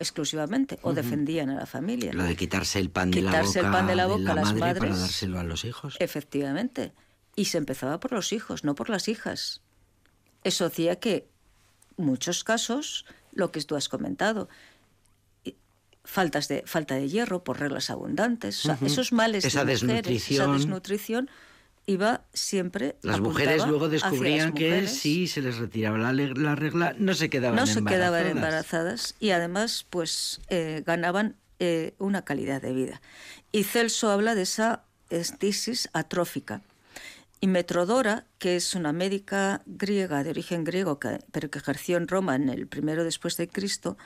exclusivamente 0.01 0.79
o 0.83 0.95
defendían 0.95 1.51
a 1.51 1.55
la 1.55 1.67
familia. 1.67 2.13
Lo 2.15 2.25
de 2.25 2.35
quitarse 2.35 2.81
el 2.81 2.89
pan 2.89 3.11
de 3.11 3.21
la 3.21 3.43
boca, 3.43 3.61
el 3.61 3.71
pan 3.71 3.87
de 3.87 3.95
la 3.95 4.07
boca 4.07 4.33
a 4.33 4.35
las 4.35 4.55
madres 4.55 4.79
para 4.79 4.97
dárselo 4.97 5.39
a 5.39 5.45
los 5.45 5.65
hijos. 5.65 5.97
Efectivamente. 6.01 6.93
Y 7.37 7.45
se 7.45 7.59
empezaba 7.59 8.01
por 8.01 8.13
los 8.13 8.33
hijos, 8.33 8.65
no 8.65 8.75
por 8.75 8.89
las 8.89 9.09
hijas. 9.09 9.61
Eso 10.45 10.67
hacía 10.67 10.97
que 10.97 11.29
muchos 11.97 12.45
casos, 12.45 13.05
lo 13.33 13.53
que 13.53 13.61
tú 13.63 13.77
has 13.77 13.89
comentado, 13.89 14.49
faltas 16.05 16.49
de 16.49 16.63
falta 16.67 16.95
de 16.95 17.09
hierro 17.09 17.45
por 17.45 17.61
reglas 17.61 17.91
abundantes, 17.91 18.69
esos 18.85 19.13
males 19.13 19.45
esa 19.45 19.65
de 19.65 19.73
desnutrición, 19.73 20.43
esa 20.43 20.53
desnutrición 20.53 21.31
iba 21.87 22.23
siempre. 22.33 22.97
Las 23.03 23.21
mujeres 23.21 23.67
luego 23.67 23.89
descubrían 23.89 24.53
que 24.53 24.87
si 24.87 25.27
se 25.27 25.43
les 25.43 25.59
retiraba 25.59 25.99
la, 25.99 26.55
regla, 26.55 26.95
no 26.99 27.15
se 27.15 27.31
quedaban 27.31 27.57
no 27.57 27.63
embarazadas. 27.63 27.85
Se 27.85 27.97
quedaban 27.97 28.27
embarazadas 28.27 29.15
y 29.21 29.31
además, 29.31 29.87
pues 29.91 30.41
eh, 30.49 30.83
ganaban 30.87 31.37
eh, 31.59 31.95
una 31.99 32.23
calidad 32.23 32.63
de 32.63 32.73
vida. 32.73 33.01
Y 33.53 33.65
Celso 33.65 34.11
habla 34.11 34.35
de 34.35 34.43
esa 34.43 34.85
estisis 35.11 35.89
atrófica. 35.93 36.63
Y 37.41 37.47
Metrodora, 37.47 38.27
que 38.39 38.57
es 38.57 38.75
una 38.75 38.93
médica 38.93 39.63
griega 39.65 40.23
de 40.23 40.31
origen 40.31 40.63
griego, 40.63 40.99
pero 41.33 41.51
que 41.51 41.59
ejerció 41.59 41.97
en 41.97 42.07
Roma 42.07 42.37
en 42.37 42.51
el 42.51 42.67
primero 42.67 43.03
después 43.03 43.39
de 43.39 43.49
Cristo, 43.49 43.97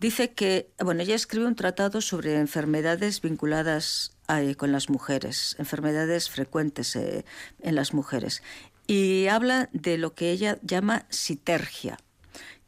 dice 0.00 0.32
que, 0.32 0.70
bueno, 0.78 1.02
ella 1.02 1.14
escribe 1.14 1.46
un 1.46 1.54
tratado 1.54 2.00
sobre 2.00 2.36
enfermedades 2.36 3.20
vinculadas 3.20 4.16
eh, 4.28 4.56
con 4.56 4.72
las 4.72 4.90
mujeres, 4.90 5.54
enfermedades 5.60 6.30
frecuentes 6.30 6.96
eh, 6.96 7.24
en 7.60 7.76
las 7.76 7.94
mujeres. 7.94 8.42
Y 8.88 9.28
habla 9.28 9.68
de 9.72 9.96
lo 9.96 10.14
que 10.14 10.30
ella 10.30 10.58
llama 10.62 11.06
sitergia, 11.10 11.96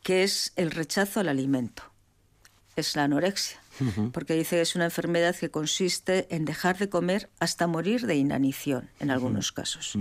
que 0.03 0.23
es 0.23 0.53
el 0.55 0.71
rechazo 0.71 1.19
al 1.19 1.29
alimento. 1.29 1.83
Es 2.77 2.95
la 2.95 3.05
anorexia, 3.05 3.59
porque 4.13 4.35
dice 4.35 4.57
que 4.57 4.63
es 4.63 4.75
una 4.75 4.87
enfermedad 4.87 5.37
que 5.37 5.51
consiste 5.51 6.27
en 6.35 6.45
dejar 6.45 6.79
de 6.79 6.89
comer 6.89 7.29
hasta 7.41 7.67
morir 7.67 8.07
de 8.07 8.17
inanición, 8.17 8.91
en 9.01 9.11
algunos 9.11 9.53
casos. 9.53 9.99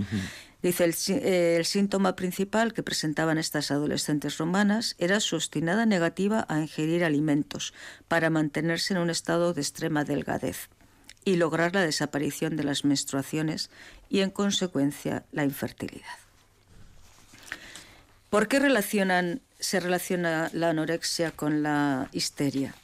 Dice, 0.62 0.84
el, 0.84 0.94
el, 1.22 1.64
síntoma 1.64 2.16
principal 2.16 2.72
que 2.72 2.82
presentaban 2.82 3.38
estas 3.38 3.70
adolescentes 3.70 4.38
romanas 4.38 4.96
era 4.98 5.20
su 5.20 5.36
obstinada 5.36 5.86
negativa 5.86 6.46
a 6.48 6.60
ingerir 6.60 7.04
alimentos 7.04 7.74
para 8.08 8.30
mantenerse 8.30 8.94
en 8.94 9.00
un 9.00 9.10
estado 9.10 9.52
de 9.54 9.60
extrema 9.60 10.04
delgadez 10.04 10.68
y 11.24 11.36
lograr 11.36 11.74
la 11.74 11.82
desaparición 11.82 12.56
de 12.56 12.64
las 12.64 12.84
menstruaciones 12.84 13.70
y, 14.08 14.20
en 14.20 14.30
consecuencia, 14.30 15.24
la 15.32 15.44
infertilidad. 15.44 16.18
¿Por 18.30 18.48
qué 18.48 18.58
relacionan, 18.58 19.40
se 19.58 19.80
relaciona 19.80 20.50
la 20.52 20.70
anorexia 20.70 21.30
con 21.30 21.62
la 21.62 22.08
histeria? 22.12 22.74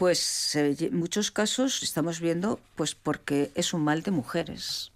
Pues 0.00 0.56
en 0.56 0.96
muchos 0.96 1.30
casos 1.30 1.82
estamos 1.82 2.20
viendo 2.20 2.58
pues 2.74 2.94
porque 2.94 3.50
es 3.54 3.74
un 3.74 3.84
mal 3.84 4.02
de 4.02 4.10
mujeres. 4.10 4.92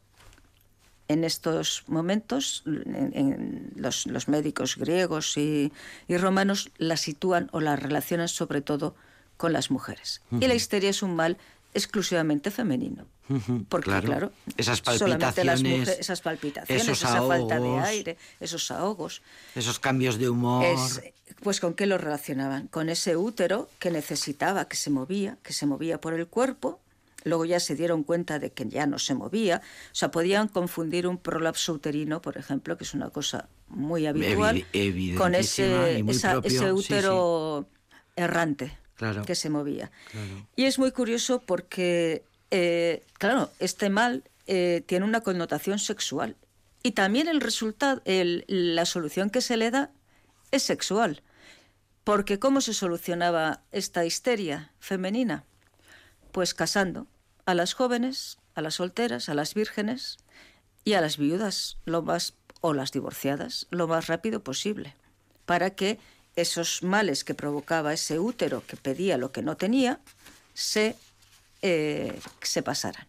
En 1.09 1.25
estos 1.25 1.85
momentos 1.89 2.63
los, 2.65 4.29
médicos 4.29 4.79
griegos 4.79 5.37
y, 5.37 5.71
romanos 6.09 6.71
la 6.79 6.97
sitúan 6.97 7.51
o 7.53 7.61
la 7.61 7.77
relacionan 7.77 8.29
sobre 8.29 8.63
todo 8.63 8.95
con 9.37 9.53
las 9.53 9.71
mujeres. 9.71 10.23
Y 10.41 10.47
la 10.47 10.55
histeria 10.55 10.89
es 10.89 11.03
un 11.03 11.15
mal 11.15 11.37
exclusivamente 11.75 12.51
femenino. 12.51 13.07
Porque, 13.69 13.91
claro, 13.91 14.33
esas 14.57 14.81
palpitaciones, 14.81 15.89
esas 15.89 16.21
palpitaciones, 16.21 16.89
esa 16.89 17.23
falta 17.23 17.59
de 17.59 17.79
aire, 17.81 18.17
esos 18.41 18.71
ahogos. 18.71 19.23
Esos 19.55 19.79
cambios 19.79 20.19
de 20.19 20.29
humor. 20.29 20.65
pues 21.43 21.61
con 21.61 21.75
qué 21.75 21.87
lo 21.87 21.99
relacionaban? 21.99 22.69
Con 22.69 22.89
ese 22.89 23.17
útero 23.17 23.69
que 23.79 23.91
necesitaba, 23.91 24.69
que 24.69 24.77
se 24.77 24.91
movía, 24.91 25.39
que 25.43 25.53
se 25.53 25.67
movía 25.67 26.01
por 26.01 26.15
el 26.15 26.27
cuerpo. 26.27 26.81
Luego 27.25 27.47
ya 27.47 27.59
se 27.59 27.75
dieron 27.75 28.05
cuenta 28.05 28.39
de 28.39 28.53
que 28.53 28.69
ya 28.69 28.87
no 28.87 28.99
se 28.99 29.15
movía. 29.15 29.63
O 29.91 29.95
sea, 29.95 30.11
podían 30.11 30.47
confundir 30.49 31.07
un 31.07 31.17
prolapso 31.17 31.73
uterino, 31.73 32.21
por 32.21 32.37
ejemplo, 32.37 32.77
que 32.77 32.85
es 32.85 32.93
una 32.93 33.09
cosa 33.09 33.49
muy 33.69 34.07
habitual, 34.07 34.67
con 35.17 35.35
ese, 35.35 36.05
ese 36.45 36.73
útero 36.73 37.67
errante 38.15 38.84
que 39.27 39.35
se 39.35 39.51
movía. 39.51 39.91
Y 40.57 40.65
es 40.65 40.79
muy 40.79 40.93
curioso 40.93 41.41
porque, 41.41 42.25
eh, 42.51 43.05
claro, 43.19 43.51
este 43.59 43.91
mal 43.91 44.25
eh, 44.47 44.83
tiene 44.87 45.05
una 45.05 45.21
connotación 45.21 45.79
sexual. 45.79 46.37
Y 46.83 46.93
también 46.93 47.29
el 47.29 47.41
resultado, 47.41 48.03
la 48.05 48.85
solución 48.85 49.31
que 49.31 49.41
se 49.41 49.57
le 49.57 49.71
da 49.71 49.91
es 50.51 50.63
sexual. 50.63 51.23
Porque 52.05 52.39
¿cómo 52.39 52.61
se 52.61 52.75
solucionaba 52.75 53.63
esta 53.73 54.05
histeria 54.05 54.71
femenina? 54.79 55.45
Pues 56.31 56.53
casando 56.53 57.07
a 57.47 57.55
las 57.55 57.73
jóvenes, 57.73 58.39
a 58.55 58.61
las 58.61 58.75
solteras, 58.75 59.29
a 59.29 59.35
las 59.35 59.55
vírgenes 59.55 60.19
y 60.85 60.93
a 60.93 61.01
las 61.01 61.17
viudas, 61.17 61.79
lo 61.87 62.03
más 62.03 62.35
o 62.61 62.75
las 62.75 62.93
divorciadas, 62.93 63.67
lo 63.71 63.89
más 63.89 64.07
rápido 64.07 64.43
posible, 64.43 64.95
para 65.47 65.71
que 65.71 65.99
esos 66.37 66.83
males 66.83 67.25
que 67.25 67.35
provocaba 67.35 67.93
ese 67.93 68.19
útero 68.19 68.63
que 68.67 68.77
pedía 68.77 69.19
lo 69.19 69.33
que 69.33 69.43
no 69.43 69.57
tenía, 69.57 70.01
se, 70.53 70.97
eh, 71.63 72.19
se 72.43 72.63
pasaran. 72.63 73.07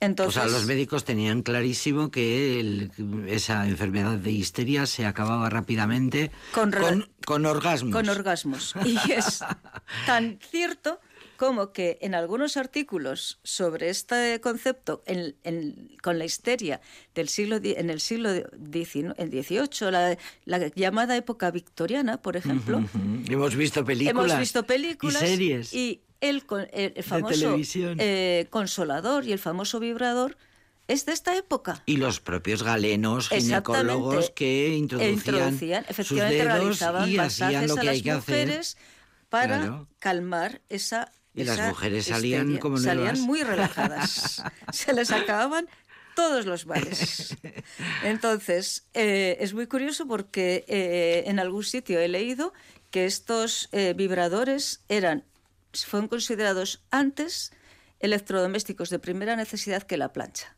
Entonces, 0.00 0.42
o 0.42 0.48
sea, 0.48 0.50
los 0.50 0.64
médicos 0.64 1.04
tenían 1.04 1.42
clarísimo 1.42 2.10
que 2.10 2.88
esa 3.26 3.68
enfermedad 3.68 4.16
de 4.16 4.30
histeria 4.30 4.86
se 4.86 5.04
acababa 5.04 5.50
rápidamente 5.50 6.30
con, 6.52 6.72
con, 7.26 7.44
orgasmos. 7.44 7.92
Con 7.92 8.08
orgasmos. 8.08 8.74
Y 8.82 9.12
es 9.12 9.40
tan 10.06 10.38
cierto 10.50 11.00
como 11.40 11.72
que 11.72 11.96
en 12.02 12.14
algunos 12.14 12.58
artículos 12.58 13.38
sobre 13.44 13.88
este 13.88 14.42
concepto, 14.42 15.02
con 16.02 16.18
la 16.18 16.26
histeria 16.26 16.82
del 17.14 17.30
siglo 17.30 17.58
en 17.62 17.88
el 17.88 18.02
siglo 18.02 18.28
XVIII, 18.34 19.90
la, 19.90 20.18
la 20.44 20.68
llamada 20.74 21.16
época 21.16 21.50
victoriana, 21.50 22.20
por 22.20 22.36
ejemplo, 22.36 22.84
hemos 23.26 23.56
visto 23.56 23.86
películas, 23.86 24.26
hemos 24.26 24.38
visto 24.38 24.66
películas 24.66 25.22
y 25.22 25.26
series 25.26 25.72
y 25.72 26.02
el, 26.20 26.42
famoso 27.02 27.56
eh, 27.72 28.46
consolador 28.50 29.24
y 29.24 29.32
el 29.32 29.38
famoso 29.38 29.80
vibrador 29.80 30.36
es 30.88 31.06
de 31.06 31.12
esta 31.12 31.34
época. 31.38 31.82
Y 31.86 31.96
los 31.96 32.20
propios 32.20 32.62
galenos 32.62 33.30
ginecólogos 33.30 34.28
que 34.28 34.76
introducían, 34.76 35.86
efectivamente 35.88 36.44
realizaban 36.44 37.08
y 37.08 37.16
hacían 37.16 37.66
lo 37.66 37.76
que 37.76 37.88
hay 37.88 38.02
que 38.02 38.10
hacer. 38.10 38.60
para 39.30 39.86
calmar 40.00 40.60
esa 40.68 41.10
y 41.34 41.44
las 41.44 41.60
mujeres 41.68 42.06
salían 42.06 42.58
como 42.58 42.78
Salían 42.78 43.20
muy 43.20 43.42
relajadas. 43.44 44.42
Se 44.72 44.92
les 44.92 45.10
acababan 45.10 45.68
todos 46.14 46.46
los 46.46 46.66
males. 46.66 47.36
Entonces, 48.02 48.86
eh, 48.94 49.36
es 49.40 49.54
muy 49.54 49.66
curioso 49.66 50.06
porque 50.06 50.64
eh, 50.68 51.24
en 51.26 51.38
algún 51.38 51.64
sitio 51.64 52.00
he 52.00 52.08
leído 52.08 52.52
que 52.90 53.04
estos 53.06 53.68
eh, 53.72 53.94
vibradores 53.96 54.82
eran, 54.88 55.24
fueron 55.72 56.08
considerados 56.08 56.82
antes 56.90 57.52
electrodomésticos 58.00 58.90
de 58.90 58.98
primera 58.98 59.36
necesidad 59.36 59.82
que 59.82 59.96
la 59.96 60.12
plancha. 60.12 60.56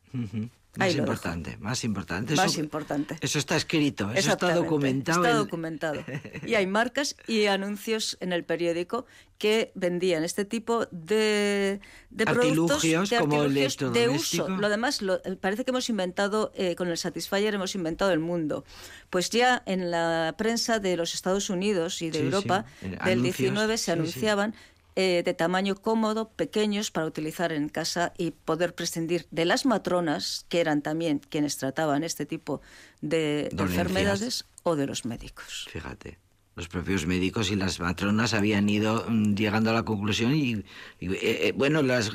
Más 0.75 0.95
importante, 0.95 1.57
más 1.57 1.83
importante, 1.83 2.35
más 2.35 2.57
importante. 2.57 3.17
Eso 3.21 3.37
está 3.37 3.55
escrito, 3.55 4.11
eso 4.11 4.31
está 4.31 4.55
documentado. 4.55 5.23
Está 5.23 5.37
documentado. 5.37 6.03
Y 6.45 6.55
hay 6.55 6.65
marcas 6.65 7.15
y 7.27 7.45
anuncios 7.45 8.17
en 8.19 8.33
el 8.33 8.43
periódico 8.43 9.05
que 9.37 9.71
vendían 9.75 10.23
este 10.23 10.45
tipo 10.45 10.87
de, 10.91 11.79
de 12.09 12.25
productos 12.25 12.81
de, 12.81 13.19
como 13.19 13.43
de 13.43 14.09
uso. 14.09 14.47
Lo 14.49 14.69
demás, 14.69 15.01
eh, 15.01 15.35
parece 15.39 15.63
que 15.63 15.71
hemos 15.71 15.89
inventado, 15.89 16.51
eh, 16.55 16.75
con 16.75 16.87
el 16.87 16.97
Satisfyer 16.97 17.53
hemos 17.53 17.75
inventado 17.75 18.11
el 18.11 18.19
mundo. 18.19 18.63
Pues 19.09 19.29
ya 19.29 19.61
en 19.65 19.91
la 19.91 20.33
prensa 20.37 20.79
de 20.79 20.97
los 20.97 21.13
Estados 21.13 21.49
Unidos 21.49 22.01
y 22.01 22.09
de 22.09 22.19
Europa 22.19 22.65
del 23.05 23.21
19 23.21 23.77
se 23.77 23.91
anunciaban 23.91 24.55
eh, 24.95 25.23
de 25.25 25.33
tamaño 25.33 25.75
cómodo, 25.75 26.29
pequeños 26.29 26.91
para 26.91 27.05
utilizar 27.05 27.51
en 27.51 27.69
casa 27.69 28.13
y 28.17 28.31
poder 28.31 28.75
prescindir 28.75 29.27
de 29.31 29.45
las 29.45 29.65
matronas, 29.65 30.45
que 30.49 30.59
eran 30.59 30.81
también 30.81 31.19
quienes 31.19 31.57
trataban 31.57 32.03
este 32.03 32.25
tipo 32.25 32.61
de, 33.01 33.49
enfermedades, 33.57 34.45
o 34.63 34.75
de 34.75 34.87
los 34.87 35.05
médicos. 35.05 35.67
Fíjate 35.71 36.19
los 36.55 36.67
propios 36.67 37.07
médicos 37.07 37.49
y 37.49 37.55
las 37.55 37.79
matronas 37.79 38.35
habían 38.35 38.69
ido 38.69 39.05
mm, 39.09 39.33
llegando 39.33 39.71
a 39.71 39.73
la 39.73 39.83
conclusión 39.83 40.35
y, 40.35 40.53
eh, 40.53 40.63
eh, 41.01 41.53
bueno, 41.55 41.81
las 41.81 42.11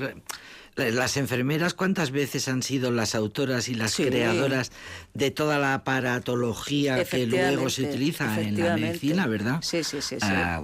las 0.78 1.16
enfermeras, 1.16 1.74
¿cuántas 1.74 2.10
veces 2.10 2.48
han 2.48 2.62
sido 2.62 2.90
las 2.90 3.14
autoras 3.14 3.68
y 3.68 3.74
las 3.74 3.96
creadoras 3.96 4.70
de 5.14 5.30
toda 5.30 5.58
la 5.58 5.74
aparatología 5.74 7.04
que 7.04 7.26
luego 7.26 7.68
se 7.70 7.82
utiliza 7.82 8.40
en 8.40 8.58
la 8.60 8.76
medicina, 8.76 9.26
verdad? 9.26 9.60
Sí, 9.62 9.84
sí, 9.84 10.00
sí. 10.00 10.16
Ah, 10.22 10.60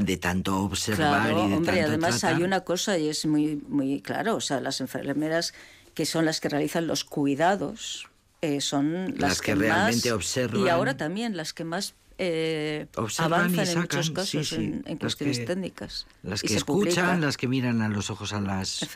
de 0.00 0.16
tanto 0.16 0.58
observar 0.58 1.32
y 1.32 1.48
de 1.48 1.56
hombre, 1.56 1.82
además 1.82 2.24
hay 2.24 2.42
una 2.42 2.60
cosa 2.60 2.98
y 2.98 3.08
es 3.08 3.26
muy, 3.26 3.62
muy 3.68 4.00
claro, 4.00 4.36
o 4.36 4.40
sea, 4.40 4.60
las 4.60 4.80
enfermeras 4.80 5.54
que 5.94 6.06
son 6.06 6.24
las 6.24 6.40
que 6.40 6.48
realizan 6.48 6.86
los 6.86 7.04
cuidados, 7.04 8.08
eh, 8.42 8.60
son 8.60 9.14
las, 9.18 9.40
que, 9.40 9.54
realmente 9.54 10.12
observan. 10.12 10.64
Y 10.64 10.68
ahora 10.68 10.96
también 10.96 11.36
las 11.36 11.52
que 11.52 11.64
más 11.64 11.94
eh, 12.22 12.86
avanzan 13.16 13.66
en 13.66 13.78
muchos 13.78 14.10
casos 14.10 14.52
En, 14.52 14.82
cuestiones 14.98 15.42
técnicas. 15.46 16.06
Las 16.22 16.42
que 16.42 16.54
escuchan, 16.54 17.22
las 17.22 17.38
que 17.38 17.48
miran 17.48 17.80
a 17.80 17.88
los 17.88 18.10
ojos 18.10 18.34
a 18.34 18.42
las 18.42 18.86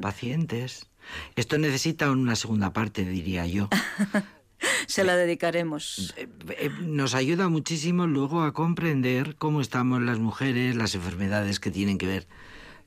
pacientes. 0.00 0.86
Esto 1.34 1.58
necesita 1.58 2.08
una 2.08 2.36
segunda 2.36 2.72
parte, 2.72 3.04
diría 3.04 3.46
yo. 3.46 3.68
Se 4.86 5.02
la 5.02 5.16
dedicaremos. 5.16 6.14
Eh, 6.16 6.28
eh, 6.50 6.70
nos 6.82 7.16
ayuda 7.16 7.48
muchísimo 7.48 8.06
luego 8.06 8.42
a 8.42 8.52
comprender 8.52 9.34
cómo 9.34 9.60
estamos 9.60 10.00
las 10.00 10.20
mujeres, 10.20 10.76
las 10.76 10.94
enfermedades 10.94 11.58
que 11.58 11.72
tienen 11.72 11.98
que 11.98 12.06
ver, 12.06 12.28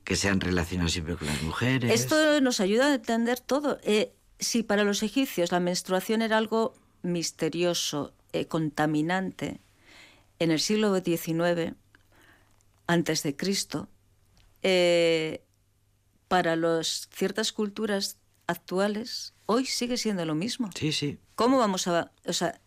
que 0.04 0.16
se 0.16 0.30
han 0.30 0.40
relacionado 0.40 0.88
siempre 0.88 1.16
con 1.16 1.26
las 1.28 1.42
mujeres. 1.42 1.92
Esto 1.92 2.40
nos 2.40 2.60
ayuda 2.60 2.86
a 2.86 2.94
entender 2.94 3.40
todo. 3.40 3.78
si 4.38 4.62
para 4.62 4.84
los 4.84 5.02
egipcios 5.02 5.52
la 5.52 5.60
menstruación 5.60 6.22
era 6.22 6.38
algo 6.38 6.72
misterioso, 7.02 8.14
contaminante, 8.48 9.60
en 10.38 10.50
el 10.50 10.60
siglo 10.60 10.94
XIX, 10.98 11.74
antes 12.86 13.22
de 13.22 13.36
Cristo, 13.36 13.88
eh, 14.62 15.42
para 16.28 16.56
los, 16.56 17.08
ciertas 17.12 17.52
culturas 17.52 18.18
actuales, 18.46 19.34
hoy 19.46 19.66
sigue 19.66 19.96
siendo 19.96 20.24
lo 20.24 20.34
mismo. 20.34 20.70
Sí, 20.74 20.92
sí. 20.92 21.18
¿Cómo 21.34 21.58
vamos 21.58 21.86
a, 21.88 22.12
o 22.26 22.32
sea, 22.32 22.60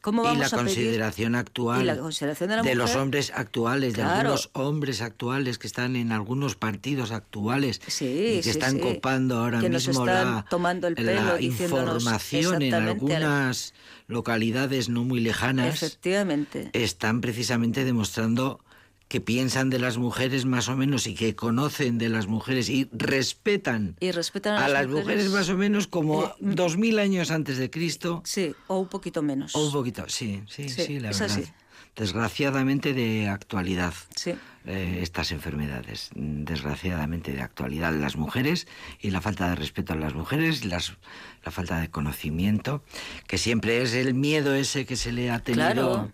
cómo 0.00 0.22
vamos 0.22 0.38
y 0.38 0.40
la 0.40 0.50
consideración 0.50 1.34
actual 1.34 1.86
la 1.86 1.96
consideración 1.96 2.62
de, 2.62 2.74
los 2.74 2.94
hombres 2.96 3.32
actuales, 3.34 3.94
de 3.94 4.02
algunos 4.02 4.50
hombres 4.52 5.00
actuales 5.00 5.58
que 5.58 5.66
están 5.66 5.96
en 5.96 6.12
algunos 6.12 6.56
partidos 6.56 7.10
actuales 7.10 7.80
y 8.00 8.40
que 8.40 8.50
están 8.50 8.78
copando 8.78 9.38
ahora 9.38 9.60
mismo 9.60 10.06
la, 10.06 10.44
tomando 10.48 10.86
el 10.86 10.94
pelo, 10.94 11.34
la 11.34 11.40
información 11.40 12.62
en 12.62 12.74
algunas 12.74 13.74
localidades 14.06 14.88
no 14.88 15.04
muy 15.04 15.20
lejanas, 15.20 15.82
Efectivamente. 15.82 16.70
están 16.72 17.20
precisamente 17.20 17.84
demostrando 17.84 18.60
que 19.08 19.20
piensan 19.20 19.70
de 19.70 19.78
las 19.78 19.96
mujeres 19.96 20.44
más 20.44 20.68
o 20.68 20.76
menos 20.76 21.06
y 21.06 21.14
que 21.14 21.34
conocen 21.34 21.98
de 21.98 22.10
las 22.10 22.26
mujeres 22.26 22.68
y 22.68 22.88
respetan, 22.92 23.96
y 24.00 24.12
respetan 24.12 24.62
a, 24.62 24.68
las, 24.68 24.86
mujeres, 24.86 25.30
más 25.30 25.48
o 25.48 25.56
menos 25.56 25.88
como 25.88 26.26
eh, 26.26 26.34
dos 26.40 26.76
mil 26.76 26.98
años 26.98 27.30
antes 27.30 27.56
de 27.56 27.70
Cristo. 27.70 28.22
Sí, 28.24 28.54
o 28.66 28.78
un 28.78 28.88
poquito 28.88 29.22
menos. 29.22 29.54
O 29.54 29.66
un 29.66 29.72
poquito, 29.72 30.04
sí, 30.08 30.42
sí, 30.48 30.68
sí, 30.68 31.00
la 31.00 31.10
verdad. 31.10 31.40
Desgraciadamente 31.96 32.92
de 32.92 33.28
actualidad. 33.28 33.94
Sí. 34.14 34.34
Eh, 34.66 35.00
estas 35.02 35.32
enfermedades, 35.32 36.10
desgraciadamente 36.14 37.32
de 37.32 37.40
actualidad 37.40 37.94
las 37.94 38.16
mujeres 38.16 38.68
y 39.00 39.10
la 39.10 39.22
falta 39.22 39.48
de 39.48 39.54
respeto 39.54 39.94
a 39.94 39.96
las 39.96 40.12
mujeres, 40.12 40.66
las, 40.66 40.92
la 41.42 41.50
falta 41.50 41.80
de 41.80 41.88
conocimiento, 41.88 42.84
que 43.26 43.38
siempre 43.38 43.80
es 43.80 43.94
el 43.94 44.12
miedo 44.12 44.54
ese 44.54 44.84
que 44.84 44.96
se 44.96 45.10
le 45.10 45.30
ha 45.30 45.38
tenido. 45.38 45.64
Claro. 45.64 46.12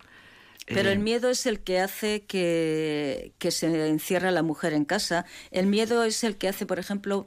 Pero 0.66 0.90
el 0.90 0.98
eh, 0.98 1.02
miedo 1.02 1.28
es 1.28 1.46
el 1.46 1.60
que 1.60 1.80
hace 1.80 2.24
que, 2.24 3.32
que, 3.38 3.50
se 3.50 3.88
encierra 3.88 4.30
la 4.30 4.42
mujer 4.42 4.72
en 4.72 4.84
casa. 4.84 5.26
El 5.50 5.66
miedo 5.66 6.04
es 6.04 6.24
el 6.24 6.36
que 6.36 6.48
hace, 6.48 6.64
por 6.64 6.78
ejemplo, 6.78 7.26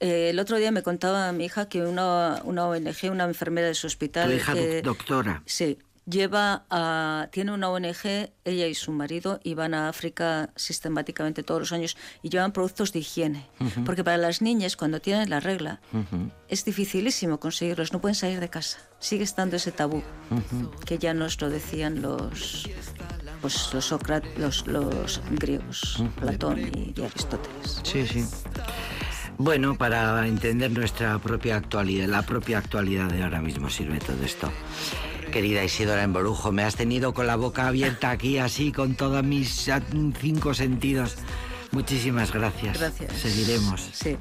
eh, 0.00 0.28
el 0.30 0.38
otro 0.38 0.58
día 0.58 0.70
me 0.72 0.82
contaba 0.82 1.32
mi 1.32 1.46
hija 1.46 1.68
que 1.68 1.82
una, 1.82 2.42
una 2.44 2.66
ONG, 2.66 3.10
una 3.10 3.24
enfermera 3.24 3.68
de 3.68 3.74
su 3.74 3.86
hospital... 3.86 4.28
Tu 4.28 4.36
hija 4.36 4.54
doctora. 4.82 5.42
Sí, 5.46 5.78
lleva 6.08 6.64
a, 6.70 7.28
tiene 7.32 7.52
una 7.52 7.68
ONG, 7.68 8.30
ella 8.44 8.66
y 8.66 8.74
su 8.74 8.92
marido, 8.92 9.40
y 9.42 9.54
van 9.54 9.74
a 9.74 9.88
África 9.88 10.50
sistemáticamente 10.56 11.42
todos 11.42 11.60
los 11.60 11.72
años 11.72 11.96
y 12.22 12.30
llevan 12.30 12.52
productos 12.52 12.92
de 12.92 13.00
higiene. 13.00 13.46
Porque 13.84 14.04
para 14.04 14.16
las 14.16 14.40
niñas, 14.40 14.76
cuando 14.76 15.00
tienen 15.00 15.28
la 15.28 15.40
regla, 15.40 15.80
es 16.48 16.64
dificilísimo 16.64 17.38
conseguirlos, 17.40 17.92
no 17.92 18.00
pueden 18.00 18.14
salir 18.14 18.40
de 18.40 18.48
casa. 18.48 18.78
Sigue 18.98 19.24
estando 19.24 19.56
ese 19.56 19.72
tabú, 19.72 20.02
que 20.84 20.98
ya 20.98 21.12
nos 21.12 21.40
lo 21.40 21.50
decían 21.50 22.00
los, 22.00 22.68
pues, 23.42 23.74
los, 23.74 23.90
los, 24.38 24.66
los 24.66 25.20
griegos, 25.32 26.02
Platón 26.20 26.60
y, 26.60 26.94
y 26.96 27.02
Aristóteles. 27.04 27.80
Sí, 27.82 28.06
sí. 28.06 28.24
Bueno, 29.38 29.76
para 29.76 30.26
entender 30.26 30.70
nuestra 30.70 31.18
propia 31.18 31.56
actualidad, 31.56 32.06
la 32.06 32.22
propia 32.22 32.56
actualidad 32.56 33.10
de 33.10 33.22
ahora 33.22 33.42
mismo 33.42 33.68
sirve 33.68 33.98
todo 33.98 34.22
esto 34.24 34.50
querida 35.36 35.62
Isidora 35.62 36.02
Emborujo. 36.02 36.50
Me 36.50 36.62
has 36.62 36.76
tenido 36.76 37.12
con 37.12 37.26
la 37.26 37.36
boca 37.36 37.68
abierta 37.68 38.10
aquí, 38.10 38.38
así, 38.38 38.72
con 38.72 38.94
todos 38.94 39.22
mis 39.22 39.68
cinco 40.18 40.54
sentidos. 40.54 41.16
Muchísimas 41.72 42.32
gracias. 42.32 42.78
Gracias. 42.78 43.12
Seguiremos. 43.12 43.90
Sí. 43.92 44.16